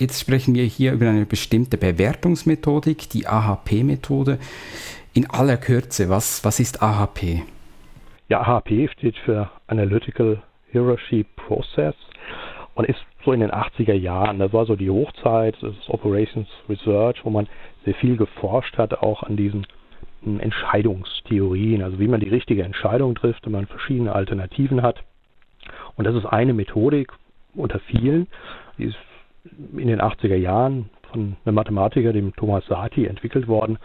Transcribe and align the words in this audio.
jetzt 0.00 0.20
sprechen 0.20 0.54
wir 0.54 0.64
hier 0.64 0.92
über 0.92 1.08
eine 1.08 1.26
bestimmte 1.26 1.76
Bewertungsmethodik, 1.76 3.10
die 3.10 3.26
AHP-Methode. 3.26 4.38
In 5.12 5.28
aller 5.30 5.56
Kürze, 5.56 6.08
was, 6.08 6.44
was 6.44 6.58
ist 6.58 6.82
AHP? 6.82 7.42
Ja, 8.28 8.40
AHP 8.40 8.88
steht 8.92 9.16
für 9.18 9.50
Analytical 9.66 10.42
Hierarchy 10.72 11.24
Process 11.36 11.94
und 12.74 12.88
ist 12.88 13.00
so 13.24 13.32
in 13.32 13.40
den 13.40 13.50
80er 13.50 13.92
Jahren, 13.92 14.38
das 14.38 14.52
war 14.52 14.64
so 14.64 14.76
die 14.76 14.88
Hochzeit 14.88 15.60
des 15.60 15.74
Operations 15.88 16.48
Research, 16.68 17.24
wo 17.24 17.30
man 17.30 17.48
sehr 17.84 17.94
viel 17.94 18.16
geforscht 18.16 18.78
hat, 18.78 19.02
auch 19.02 19.22
an 19.24 19.36
diesen 19.36 19.66
hm, 20.22 20.40
Entscheidungstheorien, 20.40 21.82
also 21.82 21.98
wie 21.98 22.08
man 22.08 22.20
die 22.20 22.28
richtige 22.28 22.62
Entscheidung 22.62 23.14
trifft, 23.14 23.44
wenn 23.44 23.52
man 23.52 23.66
verschiedene 23.66 24.14
Alternativen 24.14 24.82
hat. 24.82 25.02
Und 25.96 26.06
das 26.06 26.14
ist 26.14 26.24
eine 26.24 26.54
Methodik 26.54 27.12
unter 27.54 27.80
vielen, 27.80 28.28
die 28.78 28.84
ist 28.84 28.96
in 29.44 29.88
den 29.88 30.00
80er 30.00 30.36
Jahren 30.36 30.90
von 31.10 31.36
einem 31.44 31.54
Mathematiker, 31.54 32.12
dem 32.12 32.34
Thomas 32.36 32.64
Sati, 32.66 33.06
entwickelt 33.06 33.48
worden 33.48 33.78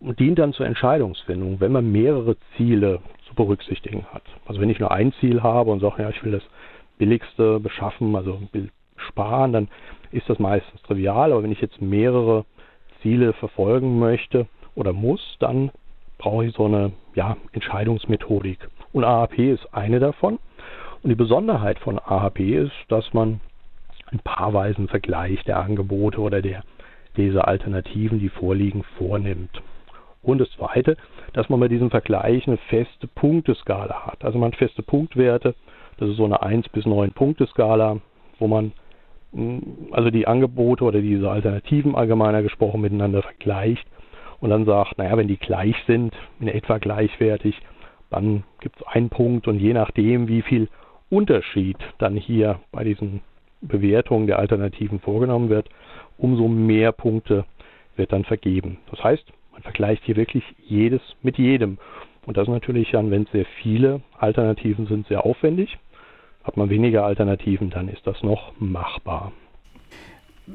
und 0.00 0.18
dient 0.18 0.38
dann 0.38 0.52
zur 0.52 0.66
Entscheidungsfindung, 0.66 1.60
wenn 1.60 1.72
man 1.72 1.90
mehrere 1.90 2.36
Ziele 2.56 3.00
zu 3.26 3.34
berücksichtigen 3.34 4.06
hat. 4.12 4.22
Also 4.46 4.60
wenn 4.60 4.70
ich 4.70 4.78
nur 4.78 4.90
ein 4.92 5.12
Ziel 5.14 5.42
habe 5.42 5.70
und 5.70 5.80
sage, 5.80 6.02
ja, 6.02 6.10
ich 6.10 6.22
will 6.24 6.32
das 6.32 6.42
billigste 6.98 7.60
beschaffen, 7.60 8.14
also 8.14 8.40
sparen, 8.96 9.52
dann 9.52 9.68
ist 10.12 10.28
das 10.28 10.38
meistens 10.38 10.82
trivial. 10.82 11.32
Aber 11.32 11.42
wenn 11.42 11.52
ich 11.52 11.60
jetzt 11.60 11.80
mehrere 11.80 12.44
Ziele 13.02 13.32
verfolgen 13.32 13.98
möchte 13.98 14.46
oder 14.74 14.92
muss, 14.92 15.36
dann 15.40 15.70
brauche 16.18 16.44
ich 16.44 16.54
so 16.54 16.66
eine 16.66 16.92
ja, 17.14 17.36
Entscheidungsmethodik. 17.52 18.58
Und 18.92 19.04
AHP 19.04 19.52
ist 19.52 19.72
eine 19.72 20.00
davon. 20.00 20.38
Und 21.02 21.08
die 21.08 21.16
Besonderheit 21.16 21.78
von 21.78 21.98
AHP 21.98 22.40
ist, 22.40 22.72
dass 22.88 23.14
man 23.14 23.40
einen 24.10 24.20
paarweisen 24.20 24.88
Vergleich 24.88 25.42
der 25.44 25.58
Angebote 25.58 26.20
oder 26.20 26.42
der, 26.42 26.62
dieser 27.16 27.48
Alternativen, 27.48 28.18
die 28.18 28.28
vorliegen, 28.28 28.84
vornimmt. 28.98 29.62
Und 30.22 30.38
das 30.38 30.50
Zweite, 30.52 30.96
dass 31.32 31.48
man 31.48 31.60
bei 31.60 31.68
diesem 31.68 31.90
Vergleich 31.90 32.46
eine 32.46 32.58
feste 32.68 33.06
Punkteskala 33.06 34.06
hat. 34.06 34.24
Also 34.24 34.38
man 34.38 34.52
hat 34.52 34.58
feste 34.58 34.82
Punktwerte, 34.82 35.54
das 35.98 36.10
ist 36.10 36.16
so 36.16 36.24
eine 36.24 36.42
1 36.42 36.68
bis 36.70 36.86
9 36.86 37.12
Punkteskala, 37.12 37.98
wo 38.38 38.46
man 38.46 38.72
hm, 39.32 39.88
also 39.92 40.10
die 40.10 40.26
Angebote 40.26 40.84
oder 40.84 41.00
diese 41.00 41.30
Alternativen 41.30 41.94
allgemeiner 41.94 42.42
gesprochen 42.42 42.80
miteinander 42.80 43.22
vergleicht 43.22 43.86
und 44.40 44.50
dann 44.50 44.64
sagt, 44.64 44.98
naja, 44.98 45.16
wenn 45.16 45.28
die 45.28 45.36
gleich 45.36 45.76
sind, 45.86 46.14
in 46.40 46.48
etwa 46.48 46.78
gleichwertig, 46.78 47.60
dann 48.10 48.42
gibt 48.60 48.76
es 48.76 48.86
einen 48.86 49.08
Punkt 49.08 49.46
und 49.46 49.58
je 49.58 49.72
nachdem, 49.72 50.28
wie 50.28 50.42
viel 50.42 50.68
Unterschied 51.10 51.76
dann 51.98 52.16
hier 52.16 52.60
bei 52.72 52.84
diesen 52.84 53.20
Bewertungen 53.60 54.26
der 54.26 54.38
Alternativen 54.38 55.00
vorgenommen 55.00 55.48
wird, 55.48 55.68
umso 56.18 56.48
mehr 56.48 56.92
Punkte 56.92 57.44
wird 57.96 58.12
dann 58.12 58.24
vergeben. 58.24 58.78
Das 58.90 59.02
heißt, 59.02 59.24
man 59.52 59.62
vergleicht 59.62 60.04
hier 60.04 60.16
wirklich 60.16 60.44
jedes 60.64 61.00
mit 61.22 61.38
jedem. 61.38 61.78
Und 62.26 62.36
das 62.36 62.48
natürlich 62.48 62.90
dann, 62.90 63.10
wenn 63.10 63.24
es 63.24 63.32
sehr 63.32 63.46
viele 63.62 64.02
Alternativen 64.18 64.86
sind, 64.86 65.06
sehr 65.08 65.24
aufwendig. 65.24 65.78
Hat 66.44 66.56
man 66.56 66.70
weniger 66.70 67.04
Alternativen, 67.04 67.70
dann 67.70 67.88
ist 67.88 68.06
das 68.06 68.22
noch 68.22 68.52
machbar. 68.58 69.32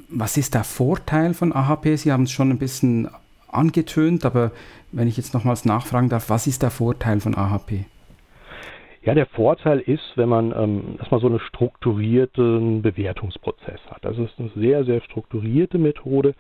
Was 0.09 0.38
ist 0.38 0.53
der 0.56 0.64
Vorteil 0.64 1.34
von 1.34 1.53
AHP? 1.53 1.95
Sie 1.95 2.12
haben 2.12 2.23
es 2.23 2.31
schon 2.31 2.50
ein 2.50 2.59
bisschen 2.59 3.09
angetönt, 3.47 4.25
aber 4.25 4.52
wenn 4.92 5.08
ich 5.08 5.17
jetzt 5.17 5.34
nochmals 5.34 5.66
nachfragen 5.66 6.09
darf, 6.09 6.30
was 6.30 6.47
ist 6.47 6.64
der 6.64 6.72
Vorteil 6.72 7.19
von 7.19 7.36
AHP? 7.36 7.86
Ja, 9.06 9.14
der 9.14 9.28
Vorteil 9.28 9.81
ist, 9.81 10.14
wenn 10.16 10.30
man, 10.30 10.52
ähm, 10.52 10.98
man 11.11 11.20
so 11.20 11.28
einen 11.28 11.39
strukturierten 11.39 12.81
Bewertungsprozess 12.81 13.80
hat. 13.92 14.03
Das 14.03 14.17
ist 14.17 14.39
eine 14.39 14.50
sehr, 14.56 14.84
sehr 14.84 15.00
strukturierte 15.02 15.78
Methode, 15.78 16.34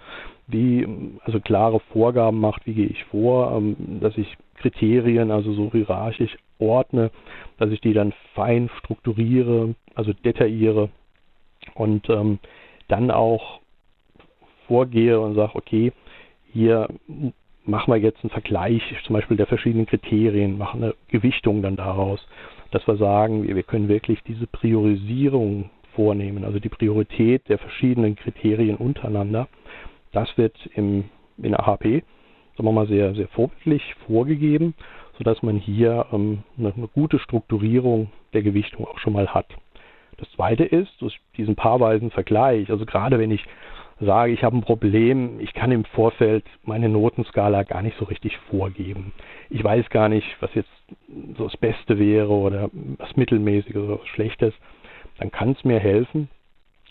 die 0.47 0.87
also 1.23 1.39
klare 1.39 1.79
Vorgaben 1.93 2.39
macht, 2.39 2.65
wie 2.65 2.73
gehe 2.73 2.87
ich 2.87 3.03
vor, 3.05 3.55
ähm, 3.55 3.99
dass 4.01 4.17
ich 4.17 4.35
Kriterien 4.55 5.29
also 5.29 5.53
so 5.53 5.71
hierarchisch 5.71 6.35
ordne, 6.57 7.11
dass 7.59 7.69
ich 7.69 7.81
die 7.81 7.93
dann 7.93 8.13
fein 8.33 8.71
strukturiere, 8.79 9.75
also 9.93 10.13
detailliere 10.13 10.89
und 11.75 12.09
ähm, 12.09 12.39
dann 12.87 13.11
auch 13.11 13.59
vorgehe 14.67 15.19
und 15.19 15.35
sage, 15.35 15.53
okay, 15.53 15.91
hier 16.51 16.87
machen 17.63 17.93
wir 17.93 17.99
jetzt 17.99 18.23
einen 18.23 18.31
Vergleich 18.31 18.81
zum 19.05 19.13
Beispiel 19.13 19.37
der 19.37 19.47
verschiedenen 19.47 19.85
Kriterien, 19.85 20.57
machen 20.57 20.83
eine 20.83 20.95
Gewichtung 21.09 21.61
dann 21.61 21.75
daraus 21.75 22.25
dass 22.71 22.87
wir 22.87 22.97
sagen, 22.97 23.47
wir 23.47 23.63
können 23.63 23.87
wirklich 23.87 24.21
diese 24.23 24.47
Priorisierung 24.47 25.69
vornehmen, 25.95 26.43
also 26.43 26.59
die 26.59 26.69
Priorität 26.69 27.47
der 27.49 27.57
verschiedenen 27.57 28.15
Kriterien 28.15 28.75
untereinander. 28.75 29.47
Das 30.11 30.37
wird 30.37 30.55
im, 30.75 31.05
in 31.37 31.55
AHP, 31.55 32.03
sagen 32.57 32.67
wir 32.67 32.71
mal, 32.71 32.87
sehr, 32.87 33.15
sehr 33.15 33.27
vorbildlich 33.29 33.95
vorgegeben, 34.05 34.73
sodass 35.17 35.41
man 35.41 35.57
hier 35.57 36.05
ähm, 36.11 36.43
eine, 36.57 36.73
eine 36.73 36.87
gute 36.87 37.19
Strukturierung 37.19 38.11
der 38.33 38.43
Gewichtung 38.43 38.85
auch 38.85 38.99
schon 38.99 39.13
mal 39.13 39.33
hat. 39.33 39.47
Das 40.17 40.29
zweite 40.31 40.63
ist, 40.63 41.01
durch 41.01 41.19
diesen 41.35 41.55
paarweisen 41.55 42.11
Vergleich, 42.11 42.69
also 42.69 42.85
gerade 42.85 43.19
wenn 43.19 43.31
ich 43.31 43.45
sage, 43.99 44.33
ich 44.33 44.43
habe 44.43 44.57
ein 44.57 44.61
Problem, 44.61 45.39
ich 45.39 45.53
kann 45.53 45.71
im 45.71 45.85
Vorfeld 45.85 46.43
meine 46.63 46.89
Notenskala 46.89 47.63
gar 47.63 47.81
nicht 47.81 47.97
so 47.97 48.05
richtig 48.05 48.37
vorgeben. 48.49 49.13
Ich 49.49 49.63
weiß 49.63 49.89
gar 49.89 50.09
nicht, 50.09 50.27
was 50.41 50.53
jetzt 50.53 50.69
so 51.37 51.45
das 51.45 51.57
Beste 51.57 51.97
wäre 51.97 52.31
oder 52.31 52.69
was 52.97 53.15
Mittelmäßiges 53.15 53.81
oder 53.81 53.99
was 53.99 54.07
Schlechtes. 54.07 54.53
Dann 55.19 55.31
kann 55.31 55.51
es 55.51 55.63
mir 55.63 55.79
helfen, 55.79 56.29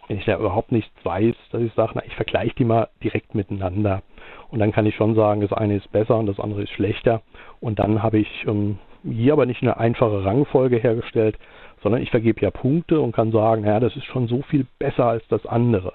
wenn 0.08 0.18
ich 0.18 0.24
da 0.24 0.38
überhaupt 0.38 0.72
nichts 0.72 0.92
weiß, 1.04 1.34
dass 1.50 1.62
ich 1.62 1.72
sage, 1.74 1.92
na, 1.94 2.02
ich 2.06 2.14
vergleiche 2.14 2.54
die 2.56 2.64
mal 2.64 2.88
direkt 3.02 3.34
miteinander. 3.34 4.02
Und 4.50 4.58
dann 4.60 4.72
kann 4.72 4.86
ich 4.86 4.94
schon 4.94 5.14
sagen, 5.14 5.40
das 5.40 5.52
eine 5.52 5.76
ist 5.76 5.90
besser 5.92 6.16
und 6.16 6.26
das 6.26 6.40
andere 6.40 6.62
ist 6.62 6.70
schlechter. 6.70 7.22
Und 7.60 7.78
dann 7.78 8.02
habe 8.02 8.18
ich 8.18 8.44
ähm, 8.46 8.78
hier 9.02 9.34
aber 9.34 9.46
nicht 9.46 9.62
eine 9.62 9.76
einfache 9.76 10.24
Rangfolge 10.24 10.76
hergestellt, 10.76 11.38
sondern 11.82 12.02
ich 12.02 12.10
vergebe 12.10 12.40
ja 12.40 12.50
Punkte 12.50 13.00
und 13.00 13.12
kann 13.12 13.30
sagen, 13.30 13.62
naja, 13.62 13.80
das 13.80 13.94
ist 13.96 14.06
schon 14.06 14.26
so 14.26 14.42
viel 14.42 14.66
besser 14.78 15.06
als 15.06 15.26
das 15.28 15.44
andere. 15.44 15.92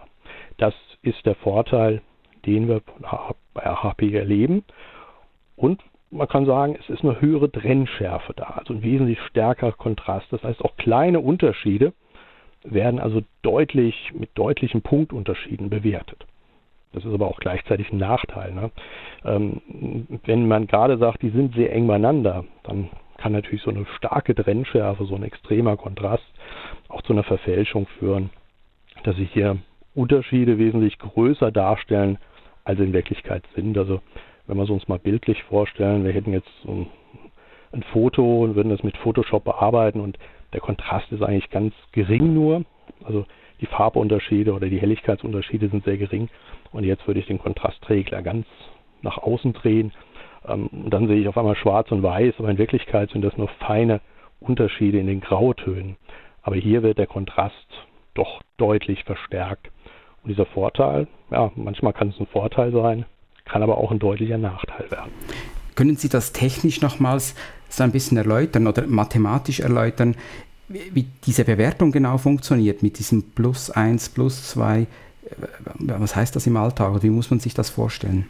Das 0.60 0.76
ist 1.02 1.26
der 1.26 1.36
Vorteil, 1.36 2.02
den 2.46 2.68
wir 2.68 2.82
bei 3.54 3.62
HP 3.64 4.14
erleben. 4.14 4.64
Und 5.56 5.82
man 6.12 6.28
kann 6.28 6.46
sagen, 6.46 6.78
es 6.80 6.90
ist 6.90 7.04
eine 7.04 7.22
höhere 7.22 7.52
Trennschärfe 7.52 8.34
da, 8.36 8.56
also 8.58 8.74
ein 8.74 8.84
wesentlich 8.84 9.20
stärkerer 9.30 9.72
Kontrast. 9.72 10.28
Das 10.32 10.44
heißt, 10.44 10.64
auch 10.64 10.76
kleine 10.78 11.20
Unterschiede 11.20 11.94
werden 12.64 13.00
also 13.00 13.22
deutlich 13.42 14.12
mit 14.14 14.30
deutlichen 14.36 14.82
Punktunterschieden 14.82 15.70
bewertet. 15.70 16.26
Das 16.92 17.06
ist 17.06 17.14
aber 17.14 17.28
auch 17.28 17.40
gleichzeitig 17.40 17.92
ein 17.92 17.98
Nachteil. 17.98 18.54
Ne? 18.54 18.72
Ähm, 19.24 20.20
wenn 20.26 20.48
man 20.48 20.68
gerade 20.68 20.98
sagt, 20.98 21.22
die 21.22 21.30
sind 21.30 21.56
sehr 21.56 21.72
eng 21.72 21.88
beieinander, 21.88 22.46
dann 22.64 22.90
kann 23.18 23.32
natürlich 23.32 23.62
so 23.62 23.70
eine 23.70 23.86
starke 23.98 24.34
Trennschärfe, 24.34 25.06
so 25.06 25.16
ein 25.16 25.24
extremer 25.24 25.78
Kontrast 25.78 26.24
auch 26.88 27.02
zu 27.04 27.14
einer 27.14 27.24
Verfälschung 27.24 27.86
führen, 28.00 28.32
dass 29.04 29.18
ich 29.18 29.32
hier 29.32 29.58
Unterschiede 30.00 30.58
wesentlich 30.58 30.98
größer 30.98 31.52
darstellen, 31.52 32.18
als 32.64 32.80
in 32.80 32.94
Wirklichkeit 32.94 33.44
sind. 33.54 33.78
Also 33.78 34.02
wenn 34.48 34.56
wir 34.58 34.64
es 34.64 34.70
uns 34.70 34.88
mal 34.88 34.98
bildlich 34.98 35.44
vorstellen, 35.44 36.06
wir 36.06 36.14
hätten 36.14 36.32
jetzt 36.32 36.50
so 36.64 36.72
ein, 36.72 36.88
ein 37.74 37.84
Foto 37.84 38.44
und 38.44 38.56
würden 38.56 38.70
das 38.70 38.82
mit 38.82 38.96
Photoshop 38.98 39.44
bearbeiten 39.44 40.00
und 40.00 40.18
der 40.54 40.62
Kontrast 40.62 41.12
ist 41.12 41.22
eigentlich 41.22 41.50
ganz 41.50 41.74
gering 41.92 42.34
nur. 42.34 42.64
Also 43.04 43.26
die 43.60 43.66
Farbunterschiede 43.66 44.54
oder 44.54 44.70
die 44.70 44.80
Helligkeitsunterschiede 44.80 45.68
sind 45.68 45.84
sehr 45.84 45.98
gering. 45.98 46.30
Und 46.72 46.86
jetzt 46.86 47.06
würde 47.06 47.20
ich 47.20 47.28
den 47.28 47.40
Kontrastregler 47.40 48.22
ganz 48.22 48.48
nach 49.02 49.18
außen 49.18 49.52
drehen. 49.54 49.92
Ähm, 50.48 50.68
und 50.68 50.92
dann 50.92 51.08
sehe 51.08 51.20
ich 51.20 51.28
auf 51.28 51.38
einmal 51.38 51.58
schwarz 51.58 51.92
und 51.92 52.04
weiß, 52.04 52.36
aber 52.40 52.50
in 52.50 52.58
Wirklichkeit 52.58 53.10
sind 53.12 53.24
das 53.24 53.36
nur 53.38 53.50
feine 53.50 54.00
Unterschiede 54.40 54.98
in 54.98 55.08
den 55.08 55.20
Grautönen. 55.20 55.98
Aber 56.42 56.56
hier 56.56 56.84
wird 56.84 56.98
der 56.98 57.08
Kontrast 57.08 57.68
doch 58.14 58.42
deutlich 58.58 59.04
verstärkt. 59.04 59.70
Und 60.24 60.30
dieser 60.30 60.46
Vorteil, 60.46 61.08
ja, 61.32 61.52
manchmal 61.56 61.94
kann 61.94 62.10
es 62.10 62.20
ein 62.20 62.28
Vorteil 62.28 62.72
sein, 62.72 63.06
kann 63.46 63.64
aber 63.64 63.78
auch 63.78 63.92
ein 63.92 64.00
deutlicher 64.00 64.38
Nachteil 64.38 64.90
werden. 64.92 65.12
Können 65.76 65.96
Sie 65.96 66.10
das 66.10 66.34
technisch 66.34 66.82
nochmals 66.82 67.36
so 67.70 67.84
ein 67.84 67.92
bisschen 67.92 68.18
erläutern 68.18 68.68
oder 68.68 68.86
mathematisch 68.86 69.60
erläutern, 69.60 70.16
wie 70.68 71.08
diese 71.26 71.46
Bewertung 71.46 71.92
genau 71.92 72.18
funktioniert 72.18 72.84
mit 72.84 73.00
diesem 73.00 73.24
Plus 73.32 73.72
1, 73.72 74.10
Plus 74.10 74.50
2? 74.50 74.88
Was 75.80 76.16
heißt 76.16 76.36
das 76.36 76.48
im 76.48 76.58
Alltag 76.58 76.92
oder 76.92 77.04
wie 77.04 77.10
muss 77.10 77.30
man 77.30 77.40
sich 77.40 77.54
das 77.54 77.70
vorstellen? 77.70 78.28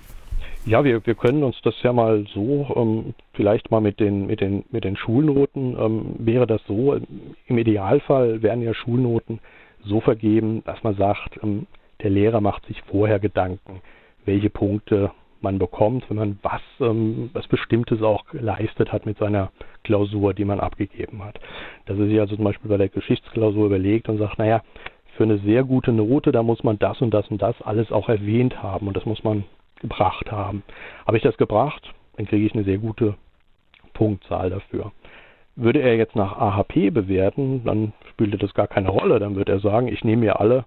Ja, 0.65 0.83
wir, 0.83 1.05
wir 1.05 1.15
können 1.15 1.43
uns 1.43 1.55
das 1.63 1.73
ja 1.83 1.93
mal 1.93 2.25
so, 2.33 2.67
ähm, 2.75 3.13
vielleicht 3.33 3.71
mal 3.71 3.79
mit 3.79 3.99
den, 3.99 4.27
mit 4.27 4.41
den, 4.41 4.65
mit 4.71 4.83
den 4.83 4.97
Schulnoten, 4.97 5.77
ähm, 5.79 6.15
wäre 6.19 6.45
das 6.45 6.61
so, 6.67 6.99
im 7.47 7.57
Idealfall 7.57 8.41
werden 8.43 8.63
ja 8.63 8.73
Schulnoten 8.73 9.39
so 9.83 10.01
vergeben, 10.01 10.61
dass 10.65 10.83
man 10.83 10.95
sagt, 10.95 11.39
ähm, 11.41 11.65
der 12.01 12.09
Lehrer 12.09 12.41
macht 12.41 12.65
sich 12.65 12.81
vorher 12.83 13.19
Gedanken, 13.19 13.81
welche 14.25 14.49
Punkte 14.49 15.11
man 15.41 15.57
bekommt, 15.59 16.09
wenn 16.09 16.17
man 16.17 16.39
was, 16.41 16.61
ähm, 16.79 17.29
was 17.33 17.47
Bestimmtes 17.47 18.01
auch 18.01 18.25
geleistet 18.25 18.91
hat 18.91 19.05
mit 19.05 19.17
seiner 19.17 19.51
Klausur, 19.83 20.33
die 20.33 20.45
man 20.45 20.59
abgegeben 20.59 21.23
hat. 21.23 21.39
Dass 21.85 21.97
er 21.97 22.07
sich 22.07 22.19
also 22.19 22.35
zum 22.35 22.45
Beispiel 22.45 22.69
bei 22.69 22.77
der 22.77 22.89
Geschichtsklausur 22.89 23.67
überlegt 23.67 24.09
und 24.09 24.17
sagt, 24.17 24.37
naja, 24.37 24.61
für 25.15 25.23
eine 25.23 25.37
sehr 25.39 25.63
gute 25.63 25.91
Note, 25.91 26.31
da 26.31 26.43
muss 26.43 26.63
man 26.63 26.79
das 26.79 27.01
und 27.01 27.13
das 27.13 27.27
und 27.29 27.41
das 27.41 27.61
alles 27.61 27.91
auch 27.91 28.09
erwähnt 28.09 28.61
haben 28.61 28.87
und 28.87 28.95
das 28.95 29.05
muss 29.05 29.23
man 29.23 29.45
gebracht 29.81 30.31
haben. 30.31 30.63
Habe 31.05 31.17
ich 31.17 31.23
das 31.23 31.37
gebracht, 31.37 31.93
dann 32.17 32.25
kriege 32.25 32.45
ich 32.45 32.53
eine 32.53 32.63
sehr 32.63 32.77
gute 32.77 33.15
Punktzahl 33.93 34.49
dafür. 34.49 34.91
Würde 35.55 35.81
er 35.81 35.97
jetzt 35.97 36.15
nach 36.15 36.37
AHP 36.37 36.89
bewerten, 36.91 37.63
dann 37.65 37.93
spielte 38.11 38.37
das 38.37 38.53
gar 38.53 38.67
keine 38.67 38.89
Rolle. 38.89 39.19
Dann 39.19 39.35
würde 39.35 39.51
er 39.51 39.59
sagen, 39.59 39.89
ich 39.89 40.03
nehme 40.05 40.21
mir 40.21 40.39
alle 40.39 40.65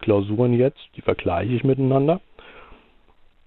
Klausuren 0.00 0.52
jetzt, 0.52 0.80
die 0.96 1.02
vergleiche 1.02 1.52
ich 1.52 1.64
miteinander. 1.64 2.20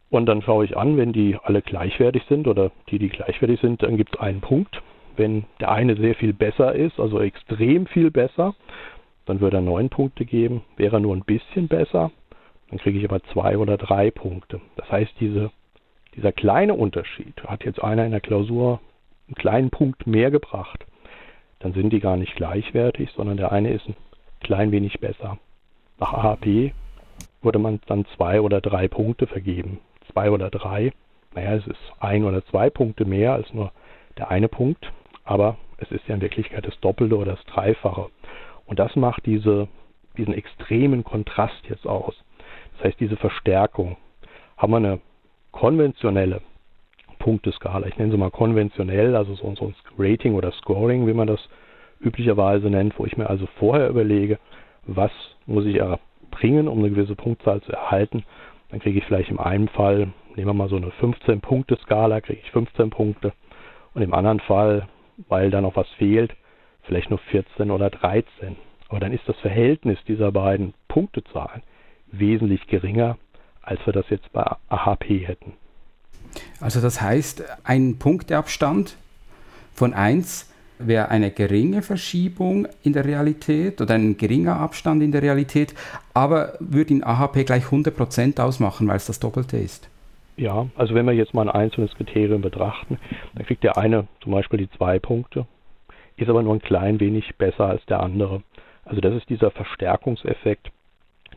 Und 0.09 0.25
dann 0.25 0.41
schaue 0.41 0.65
ich 0.65 0.77
an, 0.77 0.97
wenn 0.97 1.11
die 1.11 1.37
alle 1.43 1.61
gleichwertig 1.61 2.23
sind 2.29 2.47
oder 2.47 2.71
die, 2.89 2.99
die 2.99 3.09
gleichwertig 3.09 3.59
sind, 3.59 3.83
dann 3.83 3.97
gibt 3.97 4.15
es 4.15 4.21
einen 4.21 4.41
Punkt. 4.41 4.81
Wenn 5.17 5.45
der 5.59 5.71
eine 5.71 5.95
sehr 5.97 6.15
viel 6.15 6.33
besser 6.33 6.73
ist, 6.73 6.99
also 6.99 7.19
extrem 7.19 7.87
viel 7.87 8.11
besser, 8.11 8.55
dann 9.25 9.41
würde 9.41 9.57
er 9.57 9.61
neun 9.61 9.89
Punkte 9.89 10.25
geben. 10.25 10.63
Wäre 10.77 10.97
er 10.97 10.99
nur 10.99 11.15
ein 11.15 11.25
bisschen 11.25 11.67
besser, 11.67 12.11
dann 12.69 12.79
kriege 12.79 12.99
ich 12.99 13.05
aber 13.05 13.21
zwei 13.33 13.57
oder 13.57 13.77
drei 13.77 14.11
Punkte. 14.11 14.61
Das 14.77 14.89
heißt, 14.91 15.13
diese, 15.19 15.51
dieser 16.15 16.31
kleine 16.31 16.73
Unterschied, 16.73 17.43
hat 17.43 17.65
jetzt 17.65 17.83
einer 17.83 18.05
in 18.05 18.11
der 18.11 18.21
Klausur 18.21 18.79
einen 19.27 19.35
kleinen 19.35 19.69
Punkt 19.69 20.07
mehr 20.07 20.31
gebracht, 20.31 20.85
dann 21.59 21.73
sind 21.73 21.91
die 21.91 21.99
gar 21.99 22.17
nicht 22.17 22.35
gleichwertig, 22.35 23.09
sondern 23.15 23.37
der 23.37 23.51
eine 23.51 23.73
ist 23.73 23.87
ein 23.87 23.95
klein 24.41 24.71
wenig 24.71 24.99
besser. 24.99 25.37
Nach 25.99 26.13
AHP 26.13 26.73
würde 27.41 27.59
man 27.59 27.79
dann 27.87 28.05
zwei 28.15 28.41
oder 28.41 28.61
drei 28.61 28.87
Punkte 28.87 29.27
vergeben. 29.27 29.79
Zwei 30.11 30.31
oder 30.31 30.49
drei, 30.49 30.91
naja, 31.33 31.55
es 31.55 31.67
ist 31.67 31.79
ein 31.99 32.23
oder 32.23 32.45
zwei 32.45 32.69
Punkte 32.69 33.05
mehr 33.05 33.33
als 33.33 33.53
nur 33.53 33.71
der 34.17 34.29
eine 34.29 34.47
Punkt, 34.47 34.91
aber 35.23 35.57
es 35.77 35.91
ist 35.91 36.07
ja 36.07 36.15
in 36.15 36.21
Wirklichkeit 36.21 36.65
das 36.65 36.79
Doppelte 36.79 37.17
oder 37.17 37.33
das 37.33 37.45
Dreifache. 37.45 38.09
Und 38.65 38.79
das 38.79 38.95
macht 38.95 39.25
diese, 39.25 39.67
diesen 40.17 40.33
extremen 40.33 41.03
Kontrast 41.03 41.63
jetzt 41.69 41.87
aus. 41.87 42.15
Das 42.75 42.85
heißt, 42.85 42.99
diese 42.99 43.17
Verstärkung. 43.17 43.97
Haben 44.57 44.71
wir 44.71 44.77
eine 44.77 44.99
konventionelle 45.51 46.41
Punkteskala. 47.19 47.87
Ich 47.87 47.97
nenne 47.97 48.11
sie 48.11 48.17
mal 48.17 48.31
konventionell, 48.31 49.15
also 49.15 49.35
so, 49.35 49.53
so 49.55 49.65
ein 49.65 49.75
Rating 49.97 50.35
oder 50.35 50.51
Scoring, 50.51 51.07
wie 51.07 51.13
man 51.13 51.27
das 51.27 51.39
üblicherweise 51.99 52.69
nennt, 52.69 52.97
wo 52.99 53.05
ich 53.05 53.17
mir 53.17 53.29
also 53.29 53.47
vorher 53.57 53.89
überlege, 53.89 54.39
was 54.87 55.11
muss 55.45 55.65
ich 55.65 55.77
erbringen, 55.77 56.67
um 56.67 56.79
eine 56.79 56.89
gewisse 56.89 57.15
Punktzahl 57.15 57.61
zu 57.61 57.71
erhalten. 57.71 58.23
Dann 58.69 58.79
kriege 58.79 58.99
ich 58.99 59.05
vielleicht 59.05 59.29
im 59.29 59.39
einen 59.39 59.67
Fall, 59.69 60.09
nehmen 60.35 60.47
wir 60.47 60.53
mal 60.53 60.69
so 60.69 60.75
eine 60.75 60.89
15-Punkte-Skala, 60.89 62.21
kriege 62.21 62.41
ich 62.43 62.51
15 62.51 62.89
Punkte. 62.89 63.33
Und 63.93 64.01
im 64.01 64.13
anderen 64.13 64.39
Fall, 64.39 64.87
weil 65.27 65.49
da 65.49 65.61
noch 65.61 65.75
was 65.75 65.87
fehlt, 65.97 66.35
vielleicht 66.83 67.09
nur 67.09 67.19
14 67.19 67.71
oder 67.71 67.89
13. 67.89 68.55
Aber 68.89 68.99
dann 68.99 69.13
ist 69.13 69.27
das 69.27 69.37
Verhältnis 69.37 69.99
dieser 70.07 70.31
beiden 70.31 70.73
Punktezahlen 70.87 71.61
wesentlich 72.07 72.67
geringer, 72.67 73.17
als 73.61 73.85
wir 73.85 73.93
das 73.93 74.09
jetzt 74.09 74.31
bei 74.31 74.45
AHP 74.69 75.27
hätten. 75.27 75.53
Also 76.61 76.81
das 76.81 77.01
heißt, 77.01 77.43
ein 77.65 77.99
Punkteabstand 77.99 78.97
von 79.73 79.93
1 79.93 80.53
wäre 80.79 81.09
eine 81.09 81.31
geringe 81.31 81.81
Verschiebung 81.81 82.67
in 82.83 82.93
der 82.93 83.05
Realität 83.05 83.81
oder 83.81 83.95
ein 83.95 84.17
geringer 84.17 84.59
Abstand 84.59 85.01
in 85.03 85.11
der 85.11 85.21
Realität, 85.21 85.73
aber 86.13 86.53
würde 86.59 86.93
in 86.93 87.03
AHP 87.03 87.45
gleich 87.45 87.65
100% 87.65 88.39
ausmachen, 88.41 88.87
weil 88.87 88.97
es 88.97 89.07
das 89.07 89.19
Doppelte 89.19 89.57
ist. 89.57 89.89
Ja, 90.37 90.67
also 90.75 90.93
wenn 90.93 91.07
wir 91.07 91.13
jetzt 91.13 91.33
mal 91.33 91.49
ein 91.49 91.61
einzelnes 91.61 91.93
Kriterium 91.95 92.41
betrachten, 92.41 92.99
dann 93.33 93.45
kriegt 93.45 93.63
der 93.63 93.77
eine 93.77 94.07
zum 94.21 94.33
Beispiel 94.33 94.59
die 94.59 94.69
zwei 94.77 94.99
Punkte, 94.99 95.47
ist 96.15 96.29
aber 96.29 96.43
nur 96.43 96.53
ein 96.53 96.61
klein 96.61 96.99
wenig 96.99 97.35
besser 97.37 97.65
als 97.65 97.83
der 97.87 98.01
andere. 98.01 98.43
Also 98.85 99.01
das 99.01 99.15
ist 99.15 99.29
dieser 99.29 99.49
Verstärkungseffekt, 99.49 100.69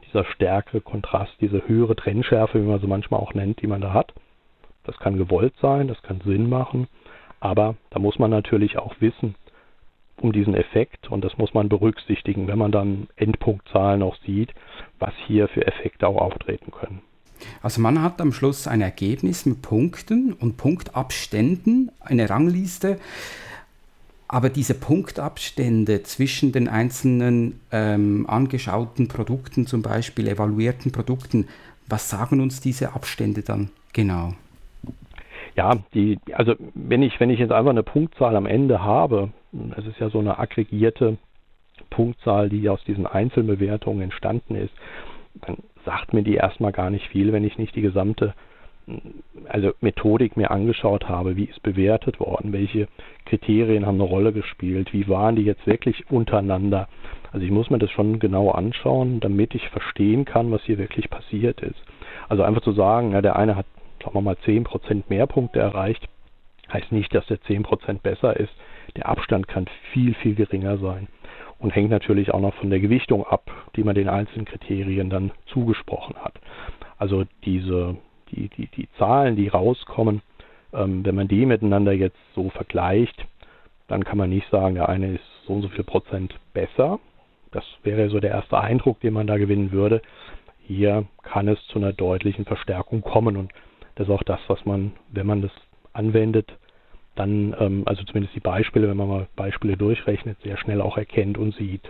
dieser 0.07 0.25
stärkere 0.25 0.83
Kontrast, 0.83 1.33
diese 1.41 1.67
höhere 1.67 1.97
Trennschärfe, 1.97 2.61
wie 2.61 2.67
man 2.67 2.81
sie 2.81 2.87
manchmal 2.87 3.21
auch 3.21 3.33
nennt, 3.33 3.63
die 3.63 3.67
man 3.67 3.81
da 3.81 3.95
hat. 3.95 4.13
Das 4.85 4.99
kann 4.99 5.17
gewollt 5.17 5.55
sein, 5.61 5.89
das 5.89 6.03
kann 6.03 6.21
Sinn 6.25 6.49
machen, 6.49 6.87
aber 7.41 7.77
da 7.91 7.99
muss 7.99 8.19
man 8.19 8.31
natürlich 8.31 8.79
auch 8.79 8.95
wissen 9.01 9.35
um 10.23 10.33
diesen 10.33 10.55
Effekt 10.55 11.11
und 11.11 11.25
das 11.25 11.39
muss 11.39 11.55
man 11.55 11.69
berücksichtigen, 11.69 12.47
wenn 12.47 12.59
man 12.59 12.73
dann 12.73 13.09
Endpunktzahlen 13.17 14.03
auch 14.03 14.17
sieht, 14.27 14.51
was 14.99 15.15
hier 15.27 15.49
für 15.49 15.67
Effekte 15.67 16.07
auch 16.07 16.21
auftreten 16.21 16.71
können. 16.71 17.01
Also 17.63 17.81
man 17.81 18.03
hat 18.03 18.21
am 18.21 18.33
Schluss 18.33 18.67
ein 18.67 18.83
Ergebnis 18.83 19.47
mit 19.47 19.63
Punkten 19.63 20.35
und 20.35 20.59
Punktabständen, 20.59 21.91
eine 22.01 22.29
Rangliste. 22.29 22.99
Aber 24.29 24.49
diese 24.49 24.75
Punktabstände 24.75 26.03
zwischen 26.03 26.53
den 26.53 26.69
einzelnen 26.69 27.59
ähm, 27.73 28.27
angeschauten 28.29 29.09
Produkten, 29.09 29.67
zum 29.67 29.83
Beispiel 29.83 30.29
evaluierten 30.29 30.93
Produkten, 30.93 31.49
was 31.89 32.11
sagen 32.11 32.41
uns 32.41 32.61
diese 32.61 32.93
Abstände 32.93 33.43
dann 33.43 33.71
genau? 33.93 34.35
Ja, 35.61 35.75
die, 35.93 36.19
also 36.33 36.55
wenn 36.73 37.03
ich, 37.03 37.21
wenn 37.21 37.29
ich 37.29 37.39
jetzt 37.39 37.53
einfach 37.53 37.69
eine 37.71 37.83
Punktzahl 37.83 38.35
am 38.35 38.47
Ende 38.47 38.83
habe, 38.83 39.29
es 39.77 39.87
ist 39.87 40.01
ja 40.01 40.09
so 40.09 40.19
eine 40.19 40.39
aggregierte 40.39 41.19
Punktzahl, 41.91 42.49
die 42.49 42.67
aus 42.71 42.83
diesen 42.85 43.07
Einzelbewertungen 43.07 44.01
entstanden 44.01 44.55
ist, 44.55 44.73
dann 45.43 45.59
sagt 45.85 46.15
mir 46.15 46.23
die 46.23 46.37
erstmal 46.37 46.73
gar 46.73 46.89
nicht 46.89 47.07
viel, 47.09 47.35
wenn 47.35 47.45
ich 47.45 47.59
nicht 47.59 47.77
die 47.77 47.83
gesamte 47.83 48.33
also 49.49 49.73
Methodik 49.83 50.35
mir 50.35 50.51
angeschaut 50.51 51.11
habe, 51.11 51.37
wie 51.37 51.45
ist 51.45 51.63
bewertet 51.63 52.21
worden, 52.21 52.55
welche 52.55 52.89
Kriterien 53.27 53.85
haben 53.85 54.01
eine 54.01 54.05
Rolle 54.05 54.33
gespielt, 54.33 54.95
wie 54.95 55.09
waren 55.09 55.37
die 55.37 55.45
jetzt 55.45 55.67
wirklich 55.67 56.11
untereinander. 56.11 56.89
Also 57.33 57.45
ich 57.45 57.53
muss 57.53 57.69
mir 57.69 57.79
das 57.79 57.91
schon 57.91 58.19
genau 58.19 58.51
anschauen, 58.51 59.21
damit 59.21 59.55
ich 59.55 59.69
verstehen 59.69 60.25
kann, 60.25 60.51
was 60.51 60.63
hier 60.63 60.79
wirklich 60.79 61.11
passiert 61.11 61.61
ist. 61.61 61.85
Also 62.31 62.45
einfach 62.45 62.63
zu 62.63 62.73
sagen, 62.73 63.13
ja, 63.13 63.21
der 63.21 63.37
eine 63.37 63.57
hat 63.57 63.67
sagen 64.03 64.15
wir 64.15 64.21
mal, 64.23 64.37
10% 64.45 65.05
mehr 65.09 65.27
Punkte 65.27 65.61
erreicht, 65.61 66.09
heißt 66.73 66.93
nicht, 66.93 67.15
dass 67.15 67.27
der 67.27 67.39
10% 67.39 68.01
besser 68.03 68.37
ist. 68.37 68.53
Der 68.97 69.09
Abstand 69.09 69.49
kann 69.49 69.67
viel, 69.93 70.15
viel 70.15 70.35
geringer 70.35 70.79
sein 70.79 71.09
und 71.59 71.75
hängt 71.75 71.91
natürlich 71.91 72.33
auch 72.33 72.41
noch 72.41 72.55
von 72.55 72.71
der 72.71 72.81
Gewichtung 72.81 73.25
ab, 73.25 73.51
die 73.77 73.85
man 73.85 73.95
den 73.95 74.09
einzelnen 74.09 74.47
Kriterien 74.47 75.11
dann 75.11 75.33
zugesprochen 75.47 76.17
hat. 76.17 76.35
Also 76.99 77.25
diese, 77.45 77.97
die, 78.31 78.49
die, 78.49 78.67
die 78.67 78.89
Zahlen, 78.99 79.37
die 79.37 79.49
rauskommen, 79.49 80.23
ähm, 80.73 81.05
wenn 81.05 81.15
man 81.15 81.29
die 81.29 81.47
miteinander 81.47 81.93
jetzt 81.93 82.19
so 82.35 82.51
vergleicht, 82.51 83.27
dann 83.89 84.05
kann 84.05 84.19
man 84.19 84.31
nicht 84.31 84.49
sagen, 84.51 84.77
der 84.77 84.89
eine 84.89 85.15
ist 85.15 85.25
so 85.47 85.55
und 85.55 85.63
so 85.63 85.69
viel 85.69 85.85
Prozent 85.85 86.35
besser. 86.55 86.99
Das 87.53 87.65
wäre 87.83 88.09
so 88.09 88.21
der 88.21 88.31
erste 88.31 88.59
Eindruck, 88.59 89.01
den 89.01 89.13
man 89.13 89.27
da 89.27 89.37
gewinnen 89.37 89.73
würde. 89.73 90.01
Hier 90.67 91.05
kann 91.23 91.49
es 91.49 91.59
zu 91.67 91.79
einer 91.79 91.93
deutlichen 91.93 92.45
Verstärkung 92.45 93.03
kommen 93.03 93.37
und 93.37 93.53
das 94.01 94.09
ist 94.09 94.15
auch 94.15 94.23
das, 94.23 94.41
was 94.49 94.65
man, 94.65 94.93
wenn 95.13 95.27
man 95.27 95.43
das 95.43 95.51
anwendet, 95.93 96.51
dann, 97.17 97.55
ähm, 97.61 97.83
also 97.85 98.03
zumindest 98.05 98.35
die 98.35 98.41
Beispiele, 98.41 98.89
wenn 98.89 98.97
man 98.97 99.09
mal 99.09 99.29
Beispiele 99.37 99.77
durchrechnet, 99.77 100.39
sehr 100.43 100.57
schnell 100.57 100.81
auch 100.81 100.97
erkennt 100.97 101.37
und 101.37 101.55
sieht. 101.55 101.83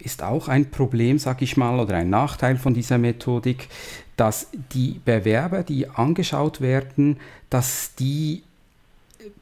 Ist 0.00 0.24
auch 0.24 0.48
ein 0.48 0.72
Problem, 0.72 1.20
sag 1.20 1.42
ich 1.42 1.56
mal, 1.56 1.78
oder 1.78 1.94
ein 1.94 2.10
Nachteil 2.10 2.56
von 2.56 2.74
dieser 2.74 2.98
Methodik, 2.98 3.68
dass 4.16 4.50
die 4.72 5.00
Bewerber, 5.04 5.62
die 5.62 5.88
angeschaut 5.88 6.60
werden, 6.60 7.20
dass 7.50 7.94
die 7.94 8.42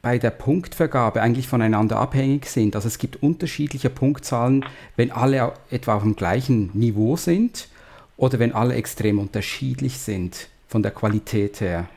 bei 0.03 0.19
der 0.19 0.29
Punktvergabe 0.29 1.19
eigentlich 1.19 1.47
voneinander 1.47 1.97
abhängig 1.97 2.45
sind. 2.45 2.75
Also 2.75 2.87
es 2.87 2.99
gibt 2.99 3.23
unterschiedliche 3.23 3.89
Punktzahlen, 3.89 4.65
wenn 4.97 5.11
alle 5.11 5.53
etwa 5.71 5.95
auf 5.95 6.03
dem 6.03 6.15
gleichen 6.15 6.69
Niveau 6.77 7.15
sind 7.15 7.69
oder 8.17 8.37
wenn 8.37 8.53
alle 8.53 8.75
extrem 8.75 9.17
unterschiedlich 9.17 9.97
sind 9.97 10.49
von 10.73 10.81
der 10.81 10.91
Qualität 10.91 11.61
her? 11.61 11.87